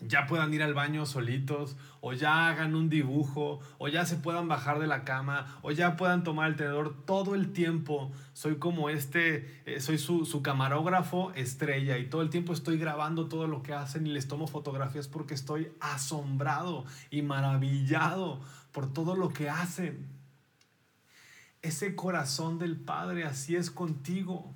ya 0.00 0.26
puedan 0.26 0.52
ir 0.52 0.62
al 0.62 0.74
baño 0.74 1.06
solitos, 1.06 1.76
o 2.00 2.12
ya 2.12 2.48
hagan 2.48 2.74
un 2.74 2.90
dibujo, 2.90 3.60
o 3.78 3.88
ya 3.88 4.04
se 4.04 4.16
puedan 4.16 4.46
bajar 4.46 4.78
de 4.78 4.86
la 4.86 5.04
cama, 5.04 5.58
o 5.62 5.72
ya 5.72 5.96
puedan 5.96 6.22
tomar 6.22 6.50
el 6.50 6.56
tenedor 6.56 7.04
todo 7.06 7.34
el 7.34 7.52
tiempo. 7.52 8.12
Soy 8.34 8.56
como 8.56 8.90
este, 8.90 9.62
eh, 9.64 9.80
soy 9.80 9.96
su, 9.96 10.26
su, 10.26 10.42
camarógrafo 10.42 11.32
estrella 11.34 11.96
y 11.96 12.10
todo 12.10 12.20
el 12.20 12.28
tiempo 12.28 12.52
estoy 12.52 12.78
grabando 12.78 13.26
todo 13.26 13.46
lo 13.46 13.62
que 13.62 13.72
hacen 13.72 14.06
y 14.06 14.10
les 14.10 14.28
tomo 14.28 14.46
fotografías 14.46 15.08
porque 15.08 15.34
estoy 15.34 15.72
asombrado 15.80 16.84
y 17.10 17.22
maravillado 17.22 18.40
por 18.76 18.92
todo 18.92 19.16
lo 19.16 19.30
que 19.30 19.48
hacen. 19.48 20.06
Ese 21.62 21.94
corazón 21.94 22.58
del 22.58 22.76
Padre 22.76 23.24
así 23.24 23.56
es 23.56 23.70
contigo. 23.70 24.54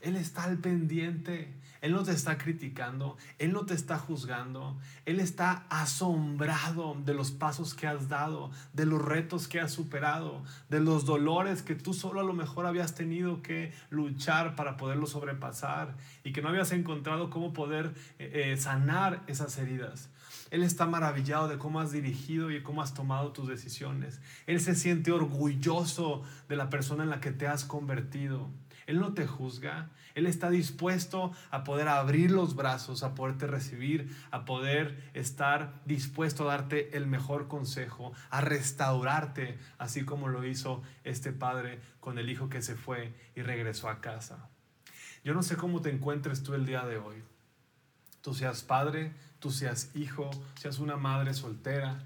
Él 0.00 0.16
está 0.16 0.42
al 0.42 0.58
pendiente. 0.58 1.54
Él 1.80 1.92
no 1.92 2.02
te 2.02 2.12
está 2.12 2.38
criticando, 2.38 3.16
Él 3.38 3.52
no 3.52 3.66
te 3.66 3.74
está 3.74 3.98
juzgando, 3.98 4.78
Él 5.04 5.18
está 5.18 5.66
asombrado 5.68 6.96
de 7.04 7.12
los 7.12 7.32
pasos 7.32 7.74
que 7.74 7.88
has 7.88 8.08
dado, 8.08 8.52
de 8.72 8.86
los 8.86 9.02
retos 9.02 9.48
que 9.48 9.60
has 9.60 9.72
superado, 9.72 10.44
de 10.68 10.78
los 10.78 11.04
dolores 11.04 11.62
que 11.62 11.74
tú 11.74 11.92
solo 11.92 12.20
a 12.20 12.24
lo 12.24 12.34
mejor 12.34 12.66
habías 12.66 12.94
tenido 12.94 13.42
que 13.42 13.72
luchar 13.90 14.54
para 14.54 14.76
poderlo 14.76 15.08
sobrepasar 15.08 15.96
y 16.22 16.32
que 16.32 16.40
no 16.40 16.50
habías 16.50 16.70
encontrado 16.70 17.30
cómo 17.30 17.52
poder 17.52 17.94
eh, 18.20 18.52
eh, 18.52 18.56
sanar 18.56 19.24
esas 19.26 19.58
heridas. 19.58 20.08
Él 20.52 20.62
está 20.62 20.84
maravillado 20.84 21.48
de 21.48 21.56
cómo 21.56 21.80
has 21.80 21.92
dirigido 21.92 22.50
y 22.50 22.62
cómo 22.62 22.82
has 22.82 22.92
tomado 22.92 23.32
tus 23.32 23.48
decisiones. 23.48 24.20
Él 24.46 24.60
se 24.60 24.74
siente 24.74 25.10
orgulloso 25.10 26.24
de 26.46 26.56
la 26.56 26.68
persona 26.68 27.04
en 27.04 27.08
la 27.08 27.22
que 27.22 27.32
te 27.32 27.46
has 27.46 27.64
convertido. 27.64 28.50
Él 28.86 29.00
no 29.00 29.14
te 29.14 29.26
juzga. 29.26 29.88
Él 30.14 30.26
está 30.26 30.50
dispuesto 30.50 31.32
a 31.50 31.64
poder 31.64 31.88
abrir 31.88 32.30
los 32.30 32.54
brazos, 32.54 33.02
a 33.02 33.14
poderte 33.14 33.46
recibir, 33.46 34.14
a 34.30 34.44
poder 34.44 35.10
estar 35.14 35.80
dispuesto 35.86 36.44
a 36.44 36.52
darte 36.54 36.98
el 36.98 37.06
mejor 37.06 37.48
consejo, 37.48 38.12
a 38.28 38.42
restaurarte, 38.42 39.58
así 39.78 40.04
como 40.04 40.28
lo 40.28 40.44
hizo 40.44 40.82
este 41.02 41.32
padre 41.32 41.80
con 41.98 42.18
el 42.18 42.28
hijo 42.28 42.50
que 42.50 42.60
se 42.60 42.76
fue 42.76 43.14
y 43.34 43.40
regresó 43.40 43.88
a 43.88 44.02
casa. 44.02 44.50
Yo 45.24 45.32
no 45.32 45.42
sé 45.42 45.56
cómo 45.56 45.80
te 45.80 45.88
encuentres 45.88 46.42
tú 46.42 46.52
el 46.52 46.66
día 46.66 46.84
de 46.84 46.98
hoy. 46.98 47.22
Tú 48.20 48.34
seas 48.34 48.62
padre, 48.62 49.14
tú 49.42 49.50
seas 49.50 49.90
hijo, 49.94 50.30
seas 50.54 50.78
una 50.78 50.96
madre 50.96 51.34
soltera, 51.34 52.04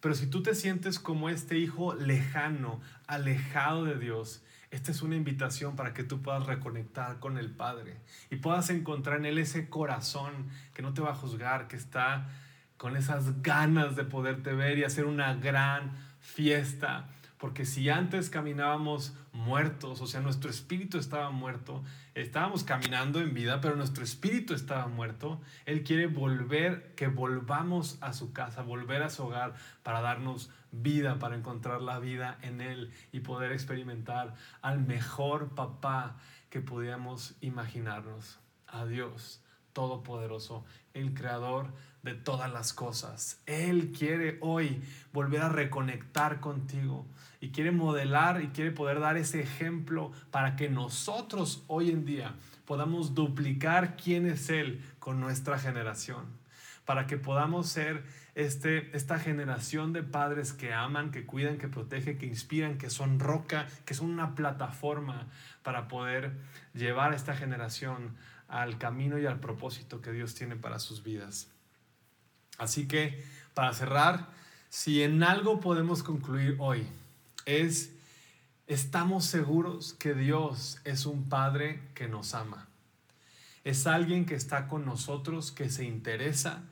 pero 0.00 0.14
si 0.14 0.26
tú 0.26 0.42
te 0.42 0.54
sientes 0.54 0.98
como 0.98 1.28
este 1.28 1.58
hijo 1.58 1.94
lejano, 1.94 2.80
alejado 3.06 3.84
de 3.84 3.98
Dios, 3.98 4.42
esta 4.70 4.90
es 4.90 5.02
una 5.02 5.14
invitación 5.14 5.76
para 5.76 5.94
que 5.94 6.04
tú 6.04 6.20
puedas 6.20 6.46
reconectar 6.46 7.20
con 7.20 7.38
el 7.38 7.50
Padre 7.50 7.98
y 8.30 8.36
puedas 8.36 8.70
encontrar 8.70 9.18
en 9.18 9.26
Él 9.26 9.38
ese 9.38 9.68
corazón 9.68 10.48
que 10.72 10.82
no 10.82 10.94
te 10.94 11.00
va 11.00 11.12
a 11.12 11.14
juzgar, 11.14 11.68
que 11.68 11.76
está 11.76 12.28
con 12.76 12.96
esas 12.96 13.40
ganas 13.42 13.94
de 13.94 14.04
poderte 14.04 14.52
ver 14.52 14.78
y 14.78 14.84
hacer 14.84 15.04
una 15.04 15.34
gran 15.34 15.92
fiesta. 16.20 17.08
Porque 17.44 17.66
si 17.66 17.90
antes 17.90 18.30
caminábamos 18.30 19.14
muertos, 19.34 20.00
o 20.00 20.06
sea, 20.06 20.22
nuestro 20.22 20.48
espíritu 20.48 20.96
estaba 20.96 21.28
muerto, 21.28 21.84
estábamos 22.14 22.64
caminando 22.64 23.20
en 23.20 23.34
vida, 23.34 23.60
pero 23.60 23.76
nuestro 23.76 24.02
espíritu 24.02 24.54
estaba 24.54 24.86
muerto. 24.86 25.42
Él 25.66 25.82
quiere 25.82 26.06
volver, 26.06 26.94
que 26.94 27.06
volvamos 27.06 27.98
a 28.00 28.14
su 28.14 28.32
casa, 28.32 28.62
volver 28.62 29.02
a 29.02 29.10
su 29.10 29.24
hogar 29.24 29.52
para 29.82 30.00
darnos 30.00 30.48
vida, 30.72 31.18
para 31.18 31.36
encontrar 31.36 31.82
la 31.82 31.98
vida 31.98 32.38
en 32.40 32.62
Él 32.62 32.90
y 33.12 33.20
poder 33.20 33.52
experimentar 33.52 34.36
al 34.62 34.80
mejor 34.80 35.50
papá 35.50 36.16
que 36.48 36.62
podíamos 36.62 37.36
imaginarnos, 37.42 38.38
a 38.68 38.86
Dios 38.86 39.44
Todopoderoso, 39.74 40.64
el 40.94 41.12
Creador 41.12 41.74
de 42.04 42.14
todas 42.14 42.52
las 42.52 42.72
cosas. 42.74 43.40
Él 43.46 43.92
quiere 43.96 44.36
hoy 44.42 44.82
volver 45.12 45.40
a 45.40 45.48
reconectar 45.48 46.38
contigo 46.38 47.06
y 47.40 47.48
quiere 47.48 47.72
modelar 47.72 48.42
y 48.42 48.48
quiere 48.48 48.70
poder 48.70 49.00
dar 49.00 49.16
ese 49.16 49.40
ejemplo 49.40 50.12
para 50.30 50.54
que 50.54 50.68
nosotros 50.68 51.64
hoy 51.66 51.90
en 51.90 52.04
día 52.04 52.34
podamos 52.66 53.14
duplicar 53.14 53.96
quién 53.96 54.26
es 54.26 54.50
Él 54.50 54.82
con 54.98 55.18
nuestra 55.18 55.58
generación, 55.58 56.26
para 56.84 57.06
que 57.06 57.16
podamos 57.16 57.68
ser 57.68 58.04
este, 58.34 58.94
esta 58.94 59.18
generación 59.18 59.94
de 59.94 60.02
padres 60.02 60.52
que 60.52 60.74
aman, 60.74 61.10
que 61.10 61.24
cuidan, 61.24 61.56
que 61.56 61.68
protegen, 61.68 62.18
que 62.18 62.26
inspiran, 62.26 62.76
que 62.76 62.90
son 62.90 63.18
roca, 63.18 63.66
que 63.86 63.94
son 63.94 64.10
una 64.10 64.34
plataforma 64.34 65.26
para 65.62 65.88
poder 65.88 66.32
llevar 66.74 67.12
a 67.12 67.16
esta 67.16 67.34
generación 67.34 68.14
al 68.48 68.76
camino 68.76 69.18
y 69.18 69.24
al 69.24 69.40
propósito 69.40 70.02
que 70.02 70.12
Dios 70.12 70.34
tiene 70.34 70.56
para 70.56 70.78
sus 70.78 71.02
vidas. 71.02 71.53
Así 72.58 72.86
que, 72.86 73.24
para 73.54 73.72
cerrar, 73.72 74.28
si 74.68 75.02
en 75.02 75.22
algo 75.22 75.60
podemos 75.60 76.02
concluir 76.02 76.56
hoy, 76.58 76.86
es, 77.46 77.92
estamos 78.66 79.24
seguros 79.24 79.94
que 79.94 80.14
Dios 80.14 80.80
es 80.84 81.06
un 81.06 81.28
Padre 81.28 81.80
que 81.94 82.08
nos 82.08 82.34
ama. 82.34 82.66
Es 83.64 83.86
alguien 83.86 84.26
que 84.26 84.34
está 84.34 84.68
con 84.68 84.84
nosotros, 84.84 85.50
que 85.50 85.70
se 85.70 85.84
interesa, 85.84 86.62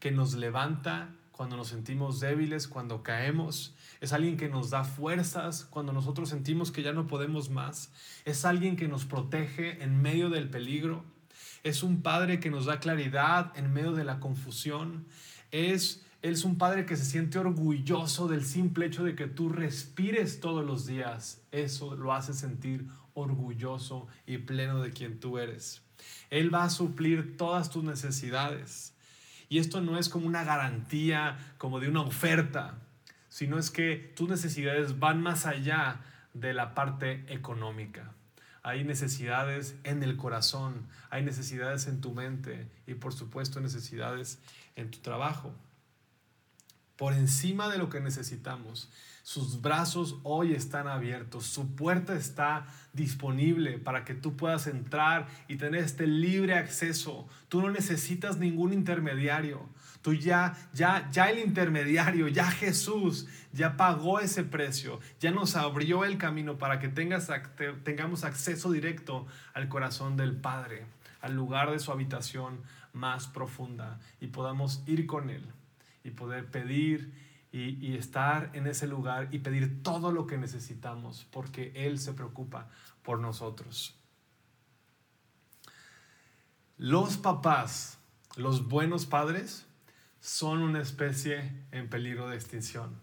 que 0.00 0.10
nos 0.10 0.34
levanta 0.34 1.08
cuando 1.30 1.56
nos 1.56 1.68
sentimos 1.68 2.20
débiles, 2.20 2.68
cuando 2.68 3.02
caemos. 3.02 3.74
Es 4.00 4.12
alguien 4.12 4.36
que 4.36 4.48
nos 4.48 4.70
da 4.70 4.84
fuerzas 4.84 5.66
cuando 5.70 5.92
nosotros 5.92 6.28
sentimos 6.28 6.70
que 6.70 6.82
ya 6.82 6.92
no 6.92 7.06
podemos 7.06 7.50
más. 7.50 7.90
Es 8.24 8.44
alguien 8.44 8.76
que 8.76 8.86
nos 8.86 9.06
protege 9.06 9.82
en 9.82 10.00
medio 10.00 10.28
del 10.28 10.50
peligro. 10.50 11.04
Es 11.62 11.82
un 11.82 12.02
Padre 12.02 12.38
que 12.38 12.50
nos 12.50 12.66
da 12.66 12.80
claridad 12.80 13.52
en 13.56 13.72
medio 13.72 13.92
de 13.92 14.04
la 14.04 14.20
confusión. 14.20 15.06
Es 15.52 16.02
es 16.22 16.44
un 16.44 16.56
padre 16.56 16.86
que 16.86 16.96
se 16.96 17.04
siente 17.04 17.40
orgulloso 17.40 18.28
del 18.28 18.44
simple 18.44 18.86
hecho 18.86 19.02
de 19.02 19.16
que 19.16 19.26
tú 19.26 19.48
respires 19.48 20.38
todos 20.38 20.64
los 20.64 20.86
días. 20.86 21.42
Eso 21.50 21.96
lo 21.96 22.12
hace 22.12 22.32
sentir 22.32 22.86
orgulloso 23.14 24.06
y 24.24 24.38
pleno 24.38 24.80
de 24.80 24.92
quien 24.92 25.18
tú 25.18 25.38
eres. 25.38 25.82
Él 26.30 26.54
va 26.54 26.62
a 26.62 26.70
suplir 26.70 27.36
todas 27.36 27.70
tus 27.70 27.82
necesidades. 27.82 28.94
Y 29.48 29.58
esto 29.58 29.80
no 29.80 29.98
es 29.98 30.08
como 30.08 30.28
una 30.28 30.44
garantía, 30.44 31.54
como 31.58 31.80
de 31.80 31.88
una 31.88 32.02
oferta, 32.02 32.78
sino 33.28 33.58
es 33.58 33.72
que 33.72 34.12
tus 34.14 34.28
necesidades 34.28 35.00
van 35.00 35.20
más 35.20 35.44
allá 35.44 36.02
de 36.34 36.54
la 36.54 36.72
parte 36.74 37.24
económica. 37.26 38.12
Hay 38.62 38.84
necesidades 38.84 39.74
en 39.82 40.04
el 40.04 40.16
corazón, 40.16 40.86
hay 41.10 41.24
necesidades 41.24 41.88
en 41.88 42.00
tu 42.00 42.12
mente 42.12 42.68
y 42.86 42.94
por 42.94 43.12
supuesto 43.12 43.58
necesidades 43.60 44.38
en 44.76 44.90
tu 44.90 44.98
trabajo 44.98 45.52
por 47.02 47.14
encima 47.14 47.68
de 47.68 47.78
lo 47.78 47.88
que 47.88 47.98
necesitamos. 47.98 48.88
Sus 49.24 49.60
brazos 49.60 50.20
hoy 50.22 50.52
están 50.52 50.86
abiertos, 50.86 51.46
su 51.46 51.74
puerta 51.74 52.14
está 52.14 52.66
disponible 52.92 53.78
para 53.78 54.04
que 54.04 54.14
tú 54.14 54.36
puedas 54.36 54.68
entrar 54.68 55.26
y 55.48 55.56
tener 55.56 55.82
este 55.82 56.06
libre 56.06 56.54
acceso. 56.54 57.26
Tú 57.48 57.60
no 57.60 57.70
necesitas 57.70 58.38
ningún 58.38 58.72
intermediario. 58.72 59.68
Tú 60.00 60.14
ya, 60.14 60.56
ya, 60.74 61.08
ya 61.10 61.28
el 61.28 61.40
intermediario, 61.40 62.28
ya 62.28 62.48
Jesús, 62.48 63.26
ya 63.52 63.76
pagó 63.76 64.20
ese 64.20 64.44
precio, 64.44 65.00
ya 65.18 65.32
nos 65.32 65.56
abrió 65.56 66.04
el 66.04 66.18
camino 66.18 66.56
para 66.56 66.78
que 66.78 66.88
tengas, 66.88 67.28
tengamos 67.82 68.22
acceso 68.22 68.70
directo 68.70 69.26
al 69.54 69.68
corazón 69.68 70.16
del 70.16 70.36
Padre, 70.36 70.86
al 71.20 71.34
lugar 71.34 71.72
de 71.72 71.80
su 71.80 71.90
habitación 71.90 72.60
más 72.92 73.26
profunda 73.26 74.00
y 74.20 74.28
podamos 74.28 74.82
ir 74.86 75.06
con 75.06 75.30
Él 75.30 75.44
y 76.04 76.10
poder 76.10 76.50
pedir 76.50 77.12
y, 77.52 77.96
estar 77.96 78.50
en 78.54 78.66
ese 78.66 78.86
lugar 78.86 79.28
y 79.30 79.40
pedir 79.40 79.82
todo 79.82 80.10
lo 80.10 80.26
que 80.26 80.38
necesitamos 80.38 81.26
porque 81.30 81.72
Él 81.74 81.98
se 81.98 82.14
preocupa 82.14 82.68
por 83.02 83.18
nosotros. 83.18 83.94
Los 86.78 87.18
papás, 87.18 87.98
los 88.36 88.68
buenos 88.68 89.04
padres, 89.06 89.66
son 90.20 90.62
una 90.62 90.80
especie 90.80 91.52
en 91.72 91.90
peligro 91.90 92.28
de 92.28 92.36
extinción. 92.36 93.00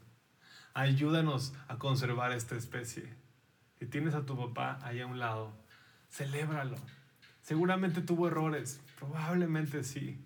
Ayúdanos 0.74 1.54
a 1.68 1.78
conservar 1.78 2.32
esta 2.32 2.56
especie. 2.56 3.14
Si 3.78 3.86
tienes 3.86 4.16
a 4.16 4.26
tu 4.26 4.36
papá 4.36 4.80
ahí 4.82 5.00
a 5.00 5.08
un 5.08 5.20
lado, 5.20 5.54
celébralo. 6.10 6.78
Seguramente 7.42 8.02
tuvo 8.02 8.28
errores, 8.28 8.82
probablemente 9.00 9.84
sí. 9.84 10.20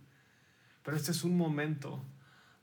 Pero 0.84 0.98
este 0.98 1.12
es 1.12 1.24
un 1.24 1.38
momento 1.38 2.04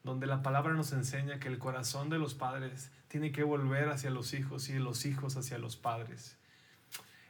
donde 0.03 0.27
la 0.27 0.43
palabra 0.43 0.75
nos 0.75 0.93
enseña 0.93 1.39
que 1.39 1.49
el 1.49 1.59
corazón 1.59 2.11
de 2.11 2.19
los 2.19 2.35
padres 2.35 2.91
tiene 3.09 3.33
que 3.33 3.45
volver 3.45 3.89
hacia 3.89 4.11
los 4.11 4.35
hijos 4.35 4.69
y 4.69 4.79
los 4.79 5.07
hijos 5.07 5.37
hacia 5.37 5.59
los 5.59 5.77
padres. 5.77 6.37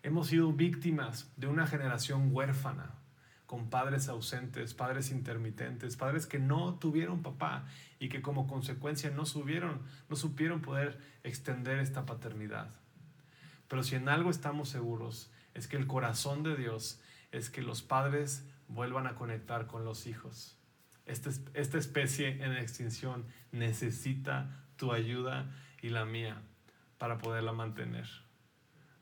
Hemos 0.03 0.29
sido 0.29 0.53
víctimas 0.53 1.31
de 1.37 1.47
una 1.47 1.67
generación 1.67 2.31
huérfana, 2.33 2.95
con 3.47 3.69
padres 3.69 4.09
ausentes, 4.09 4.75
padres 4.75 5.11
intermitentes, 5.11 5.97
padres 5.97 6.27
que 6.27 6.39
no 6.39 6.75
tuvieron 6.77 7.23
papá 7.23 7.67
y 7.99 8.09
que 8.09 8.23
como 8.23 8.47
consecuencia 8.47 9.11
no, 9.11 9.27
subieron, 9.27 9.83
no 10.09 10.17
supieron 10.17 10.63
poder 10.63 10.99
extender 11.25 11.81
esta 11.81 12.07
paternidad. 12.07 12.71
Pero 13.69 13.83
si 13.83 13.97
en 13.97 14.09
algo 14.09 14.31
estamos 14.31 14.69
seguros, 14.69 15.31
es 15.53 15.67
que 15.67 15.77
el 15.77 15.87
corazón 15.87 16.43
de 16.45 16.57
Dios 16.57 17.01
es 17.33 17.51
que 17.51 17.63
los 17.63 17.83
padres 17.83 18.45
vuelvan 18.71 19.07
a 19.07 19.15
conectar 19.15 19.67
con 19.67 19.85
los 19.85 20.07
hijos 20.07 20.61
esta, 21.11 21.79
especie 21.79 22.43
en 22.43 22.53
extinción 22.53 23.27
necesita 23.53 24.65
tu 24.77 24.93
ayuda 24.93 25.51
y 25.83 25.89
la 25.89 26.05
mía 26.05 26.41
para 26.99 27.19
poderla 27.19 27.53
mantener. 27.53 28.07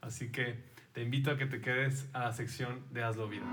Así 0.01 0.31
que 0.31 0.65
te 0.93 1.03
invito 1.03 1.31
a 1.31 1.37
que 1.37 1.47
te 1.47 1.61
quedes 1.61 2.09
a 2.13 2.21
la 2.21 2.33
sección 2.33 2.85
de 2.93 3.03
Hazlo 3.03 3.29
Vida. 3.29 3.45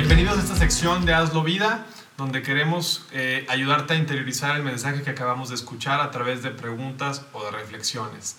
Bienvenidos 0.00 0.38
a 0.38 0.42
esta 0.42 0.54
sección 0.54 1.04
de 1.06 1.12
Hazlo 1.12 1.42
Vida 1.42 1.84
donde 2.16 2.40
queremos 2.40 3.04
eh, 3.10 3.44
ayudarte 3.48 3.94
a 3.94 3.96
interiorizar 3.96 4.54
el 4.54 4.62
mensaje 4.62 5.02
que 5.02 5.10
acabamos 5.10 5.48
de 5.48 5.56
escuchar 5.56 6.00
a 6.00 6.12
través 6.12 6.40
de 6.44 6.52
preguntas 6.52 7.26
o 7.32 7.44
de 7.44 7.50
reflexiones. 7.50 8.36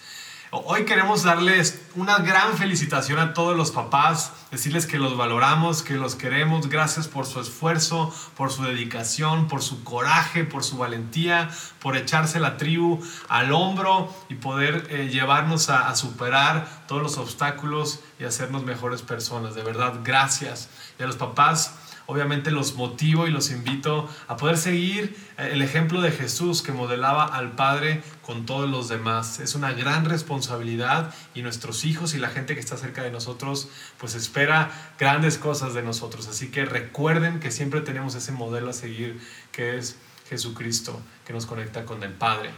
Hoy 0.51 0.83
queremos 0.85 1.21
darles 1.21 1.79
una 1.93 2.17
gran 2.17 2.57
felicitación 2.57 3.19
a 3.19 3.35
todos 3.35 3.55
los 3.55 3.69
papás, 3.69 4.31
decirles 4.49 4.87
que 4.87 4.97
los 4.97 5.15
valoramos, 5.15 5.83
que 5.83 5.93
los 5.93 6.15
queremos, 6.15 6.69
gracias 6.69 7.07
por 7.07 7.27
su 7.27 7.39
esfuerzo, 7.39 8.11
por 8.35 8.51
su 8.51 8.63
dedicación, 8.63 9.47
por 9.47 9.61
su 9.61 9.83
coraje, 9.83 10.45
por 10.45 10.63
su 10.63 10.79
valentía, 10.79 11.51
por 11.79 11.95
echarse 11.95 12.39
la 12.39 12.57
tribu 12.57 12.99
al 13.27 13.51
hombro 13.51 14.11
y 14.27 14.35
poder 14.35 14.87
eh, 14.89 15.09
llevarnos 15.09 15.69
a, 15.69 15.87
a 15.87 15.95
superar 15.95 16.67
todos 16.87 17.03
los 17.03 17.19
obstáculos 17.19 17.99
y 18.19 18.23
hacernos 18.23 18.63
mejores 18.63 19.03
personas. 19.03 19.53
De 19.53 19.61
verdad, 19.61 19.99
gracias. 20.03 20.67
Y 20.97 21.03
a 21.03 21.05
los 21.05 21.17
papás, 21.17 21.75
obviamente 22.09 22.49
los 22.49 22.73
motivo 22.73 23.27
y 23.27 23.31
los 23.31 23.51
invito 23.51 24.09
a 24.27 24.35
poder 24.35 24.57
seguir 24.57 25.15
eh, 25.37 25.51
el 25.51 25.61
ejemplo 25.61 26.01
de 26.01 26.11
Jesús 26.11 26.63
que 26.63 26.71
modelaba 26.71 27.23
al 27.23 27.51
Padre 27.51 28.01
con 28.25 28.47
todos 28.47 28.67
los 28.67 28.89
demás. 28.89 29.39
Es 29.39 29.53
una 29.53 29.73
gran 29.73 30.05
responsabilidad 30.05 31.13
y 31.35 31.43
nuestros 31.43 31.85
hijos 31.85 32.15
y 32.15 32.17
la 32.17 32.29
gente 32.29 32.55
que 32.55 32.59
está 32.59 32.77
cerca 32.77 33.03
de 33.03 33.11
nosotros 33.11 33.69
pues 33.99 34.15
espera 34.15 34.71
grandes 34.97 35.37
cosas 35.37 35.75
de 35.75 35.83
nosotros. 35.83 36.27
Así 36.27 36.49
que 36.49 36.65
recuerden 36.65 37.39
que 37.39 37.51
siempre 37.51 37.81
tenemos 37.81 38.15
ese 38.15 38.31
modelo 38.31 38.71
a 38.71 38.73
seguir 38.73 39.21
que 39.51 39.77
es 39.77 39.95
Jesucristo 40.29 40.99
que 41.27 41.33
nos 41.33 41.45
conecta 41.45 41.85
con 41.85 42.01
el 42.01 42.13
Padre. 42.13 42.49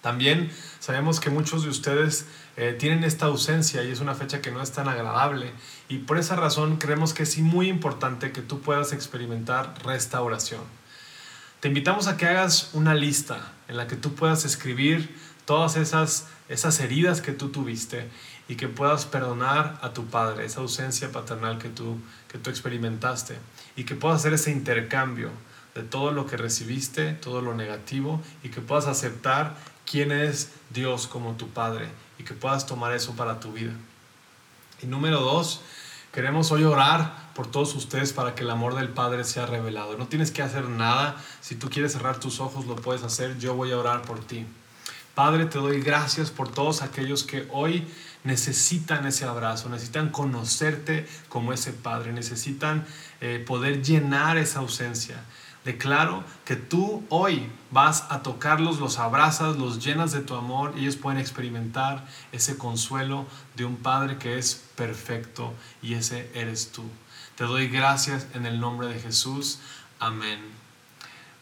También 0.00 0.50
sabemos 0.78 1.20
que 1.20 1.28
muchos 1.28 1.62
de 1.62 1.68
ustedes 1.68 2.24
eh, 2.62 2.74
tienen 2.74 3.04
esta 3.04 3.24
ausencia 3.24 3.82
y 3.82 3.90
es 3.90 4.00
una 4.00 4.14
fecha 4.14 4.42
que 4.42 4.50
no 4.50 4.60
es 4.60 4.70
tan 4.70 4.86
agradable 4.86 5.50
y 5.88 5.96
por 5.96 6.18
esa 6.18 6.36
razón 6.36 6.76
creemos 6.76 7.14
que 7.14 7.22
es 7.22 7.38
muy 7.38 7.70
importante 7.70 8.32
que 8.32 8.42
tú 8.42 8.60
puedas 8.60 8.92
experimentar 8.92 9.72
restauración. 9.82 10.60
Te 11.60 11.68
invitamos 11.68 12.06
a 12.06 12.18
que 12.18 12.26
hagas 12.26 12.68
una 12.74 12.94
lista 12.94 13.52
en 13.66 13.78
la 13.78 13.86
que 13.86 13.96
tú 13.96 14.14
puedas 14.14 14.44
escribir 14.44 15.08
todas 15.46 15.78
esas, 15.78 16.28
esas 16.50 16.78
heridas 16.80 17.22
que 17.22 17.32
tú 17.32 17.48
tuviste 17.48 18.10
y 18.46 18.56
que 18.56 18.68
puedas 18.68 19.06
perdonar 19.06 19.78
a 19.80 19.94
tu 19.94 20.08
padre, 20.08 20.44
esa 20.44 20.60
ausencia 20.60 21.10
paternal 21.10 21.56
que 21.56 21.70
tú, 21.70 21.96
que 22.28 22.36
tú 22.36 22.50
experimentaste 22.50 23.38
y 23.74 23.84
que 23.84 23.94
puedas 23.94 24.20
hacer 24.20 24.34
ese 24.34 24.50
intercambio 24.50 25.30
de 25.74 25.82
todo 25.82 26.12
lo 26.12 26.26
que 26.26 26.36
recibiste, 26.36 27.14
todo 27.14 27.40
lo 27.40 27.54
negativo 27.54 28.20
y 28.42 28.50
que 28.50 28.60
puedas 28.60 28.86
aceptar 28.86 29.56
quién 29.90 30.12
es 30.12 30.52
Dios 30.68 31.06
como 31.06 31.38
tu 31.38 31.48
Padre 31.48 31.88
y 32.20 32.22
que 32.22 32.34
puedas 32.34 32.66
tomar 32.66 32.92
eso 32.92 33.16
para 33.16 33.40
tu 33.40 33.52
vida. 33.52 33.72
Y 34.82 34.86
número 34.86 35.20
dos, 35.20 35.62
queremos 36.12 36.52
hoy 36.52 36.64
orar 36.64 37.30
por 37.34 37.50
todos 37.50 37.74
ustedes 37.74 38.12
para 38.12 38.34
que 38.34 38.42
el 38.42 38.50
amor 38.50 38.74
del 38.74 38.90
Padre 38.90 39.24
sea 39.24 39.46
revelado. 39.46 39.96
No 39.96 40.06
tienes 40.06 40.30
que 40.30 40.42
hacer 40.42 40.68
nada. 40.68 41.16
Si 41.40 41.54
tú 41.54 41.70
quieres 41.70 41.92
cerrar 41.92 42.20
tus 42.20 42.38
ojos, 42.40 42.66
lo 42.66 42.76
puedes 42.76 43.02
hacer. 43.02 43.38
Yo 43.38 43.54
voy 43.54 43.72
a 43.72 43.78
orar 43.78 44.02
por 44.02 44.20
ti. 44.20 44.44
Padre, 45.14 45.46
te 45.46 45.58
doy 45.58 45.80
gracias 45.80 46.30
por 46.30 46.52
todos 46.52 46.82
aquellos 46.82 47.24
que 47.24 47.48
hoy 47.50 47.86
necesitan 48.22 49.06
ese 49.06 49.24
abrazo, 49.24 49.70
necesitan 49.70 50.10
conocerte 50.10 51.08
como 51.30 51.54
ese 51.54 51.72
Padre, 51.72 52.12
necesitan 52.12 52.86
eh, 53.22 53.42
poder 53.46 53.82
llenar 53.82 54.36
esa 54.36 54.58
ausencia. 54.58 55.24
Declaro 55.64 56.24
que 56.46 56.56
tú 56.56 57.04
hoy 57.10 57.46
vas 57.70 58.06
a 58.08 58.22
tocarlos, 58.22 58.80
los 58.80 58.98
abrazas, 58.98 59.56
los 59.56 59.84
llenas 59.84 60.10
de 60.10 60.20
tu 60.20 60.34
amor 60.34 60.72
y 60.76 60.80
ellos 60.80 60.96
pueden 60.96 61.20
experimentar 61.20 62.06
ese 62.32 62.56
consuelo 62.56 63.26
de 63.56 63.66
un 63.66 63.76
Padre 63.76 64.16
que 64.16 64.38
es 64.38 64.54
perfecto 64.74 65.52
y 65.82 65.94
ese 65.94 66.30
eres 66.34 66.72
tú. 66.72 66.84
Te 67.36 67.44
doy 67.44 67.68
gracias 67.68 68.26
en 68.34 68.46
el 68.46 68.58
nombre 68.58 68.86
de 68.86 69.00
Jesús. 69.00 69.58
Amén. 69.98 70.40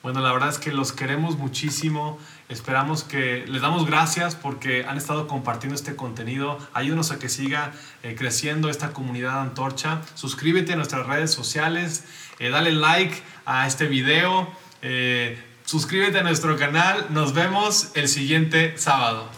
Bueno, 0.02 0.20
la 0.20 0.33
verdad 0.33 0.48
es 0.48 0.59
que 0.59 0.72
los 0.72 0.92
queremos 0.92 1.38
muchísimo. 1.38 2.18
Esperamos 2.48 3.04
que 3.04 3.44
les 3.46 3.61
damos 3.61 3.87
gracias 3.87 4.34
porque 4.34 4.84
han 4.87 4.96
estado 4.96 5.28
compartiendo 5.28 5.74
este 5.74 5.96
contenido. 5.96 6.58
Ayúdanos 6.72 7.11
a 7.11 7.18
que 7.18 7.28
siga 7.28 7.72
eh, 8.02 8.14
creciendo 8.16 8.70
esta 8.70 8.92
comunidad 8.94 9.40
antorcha. 9.40 10.00
Suscríbete 10.14 10.72
a 10.72 10.76
nuestras 10.76 11.06
redes 11.06 11.30
sociales, 11.30 12.04
eh, 12.38 12.48
dale 12.48 12.72
like 12.72 13.22
a 13.44 13.66
este 13.66 13.87
video, 13.87 14.48
eh, 14.80 15.38
suscríbete 15.66 16.20
a 16.20 16.22
nuestro 16.22 16.56
canal. 16.56 17.08
Nos 17.11 17.34
vemos 17.34 17.90
el 17.94 18.08
siguiente 18.08 18.78
sábado. 18.78 19.38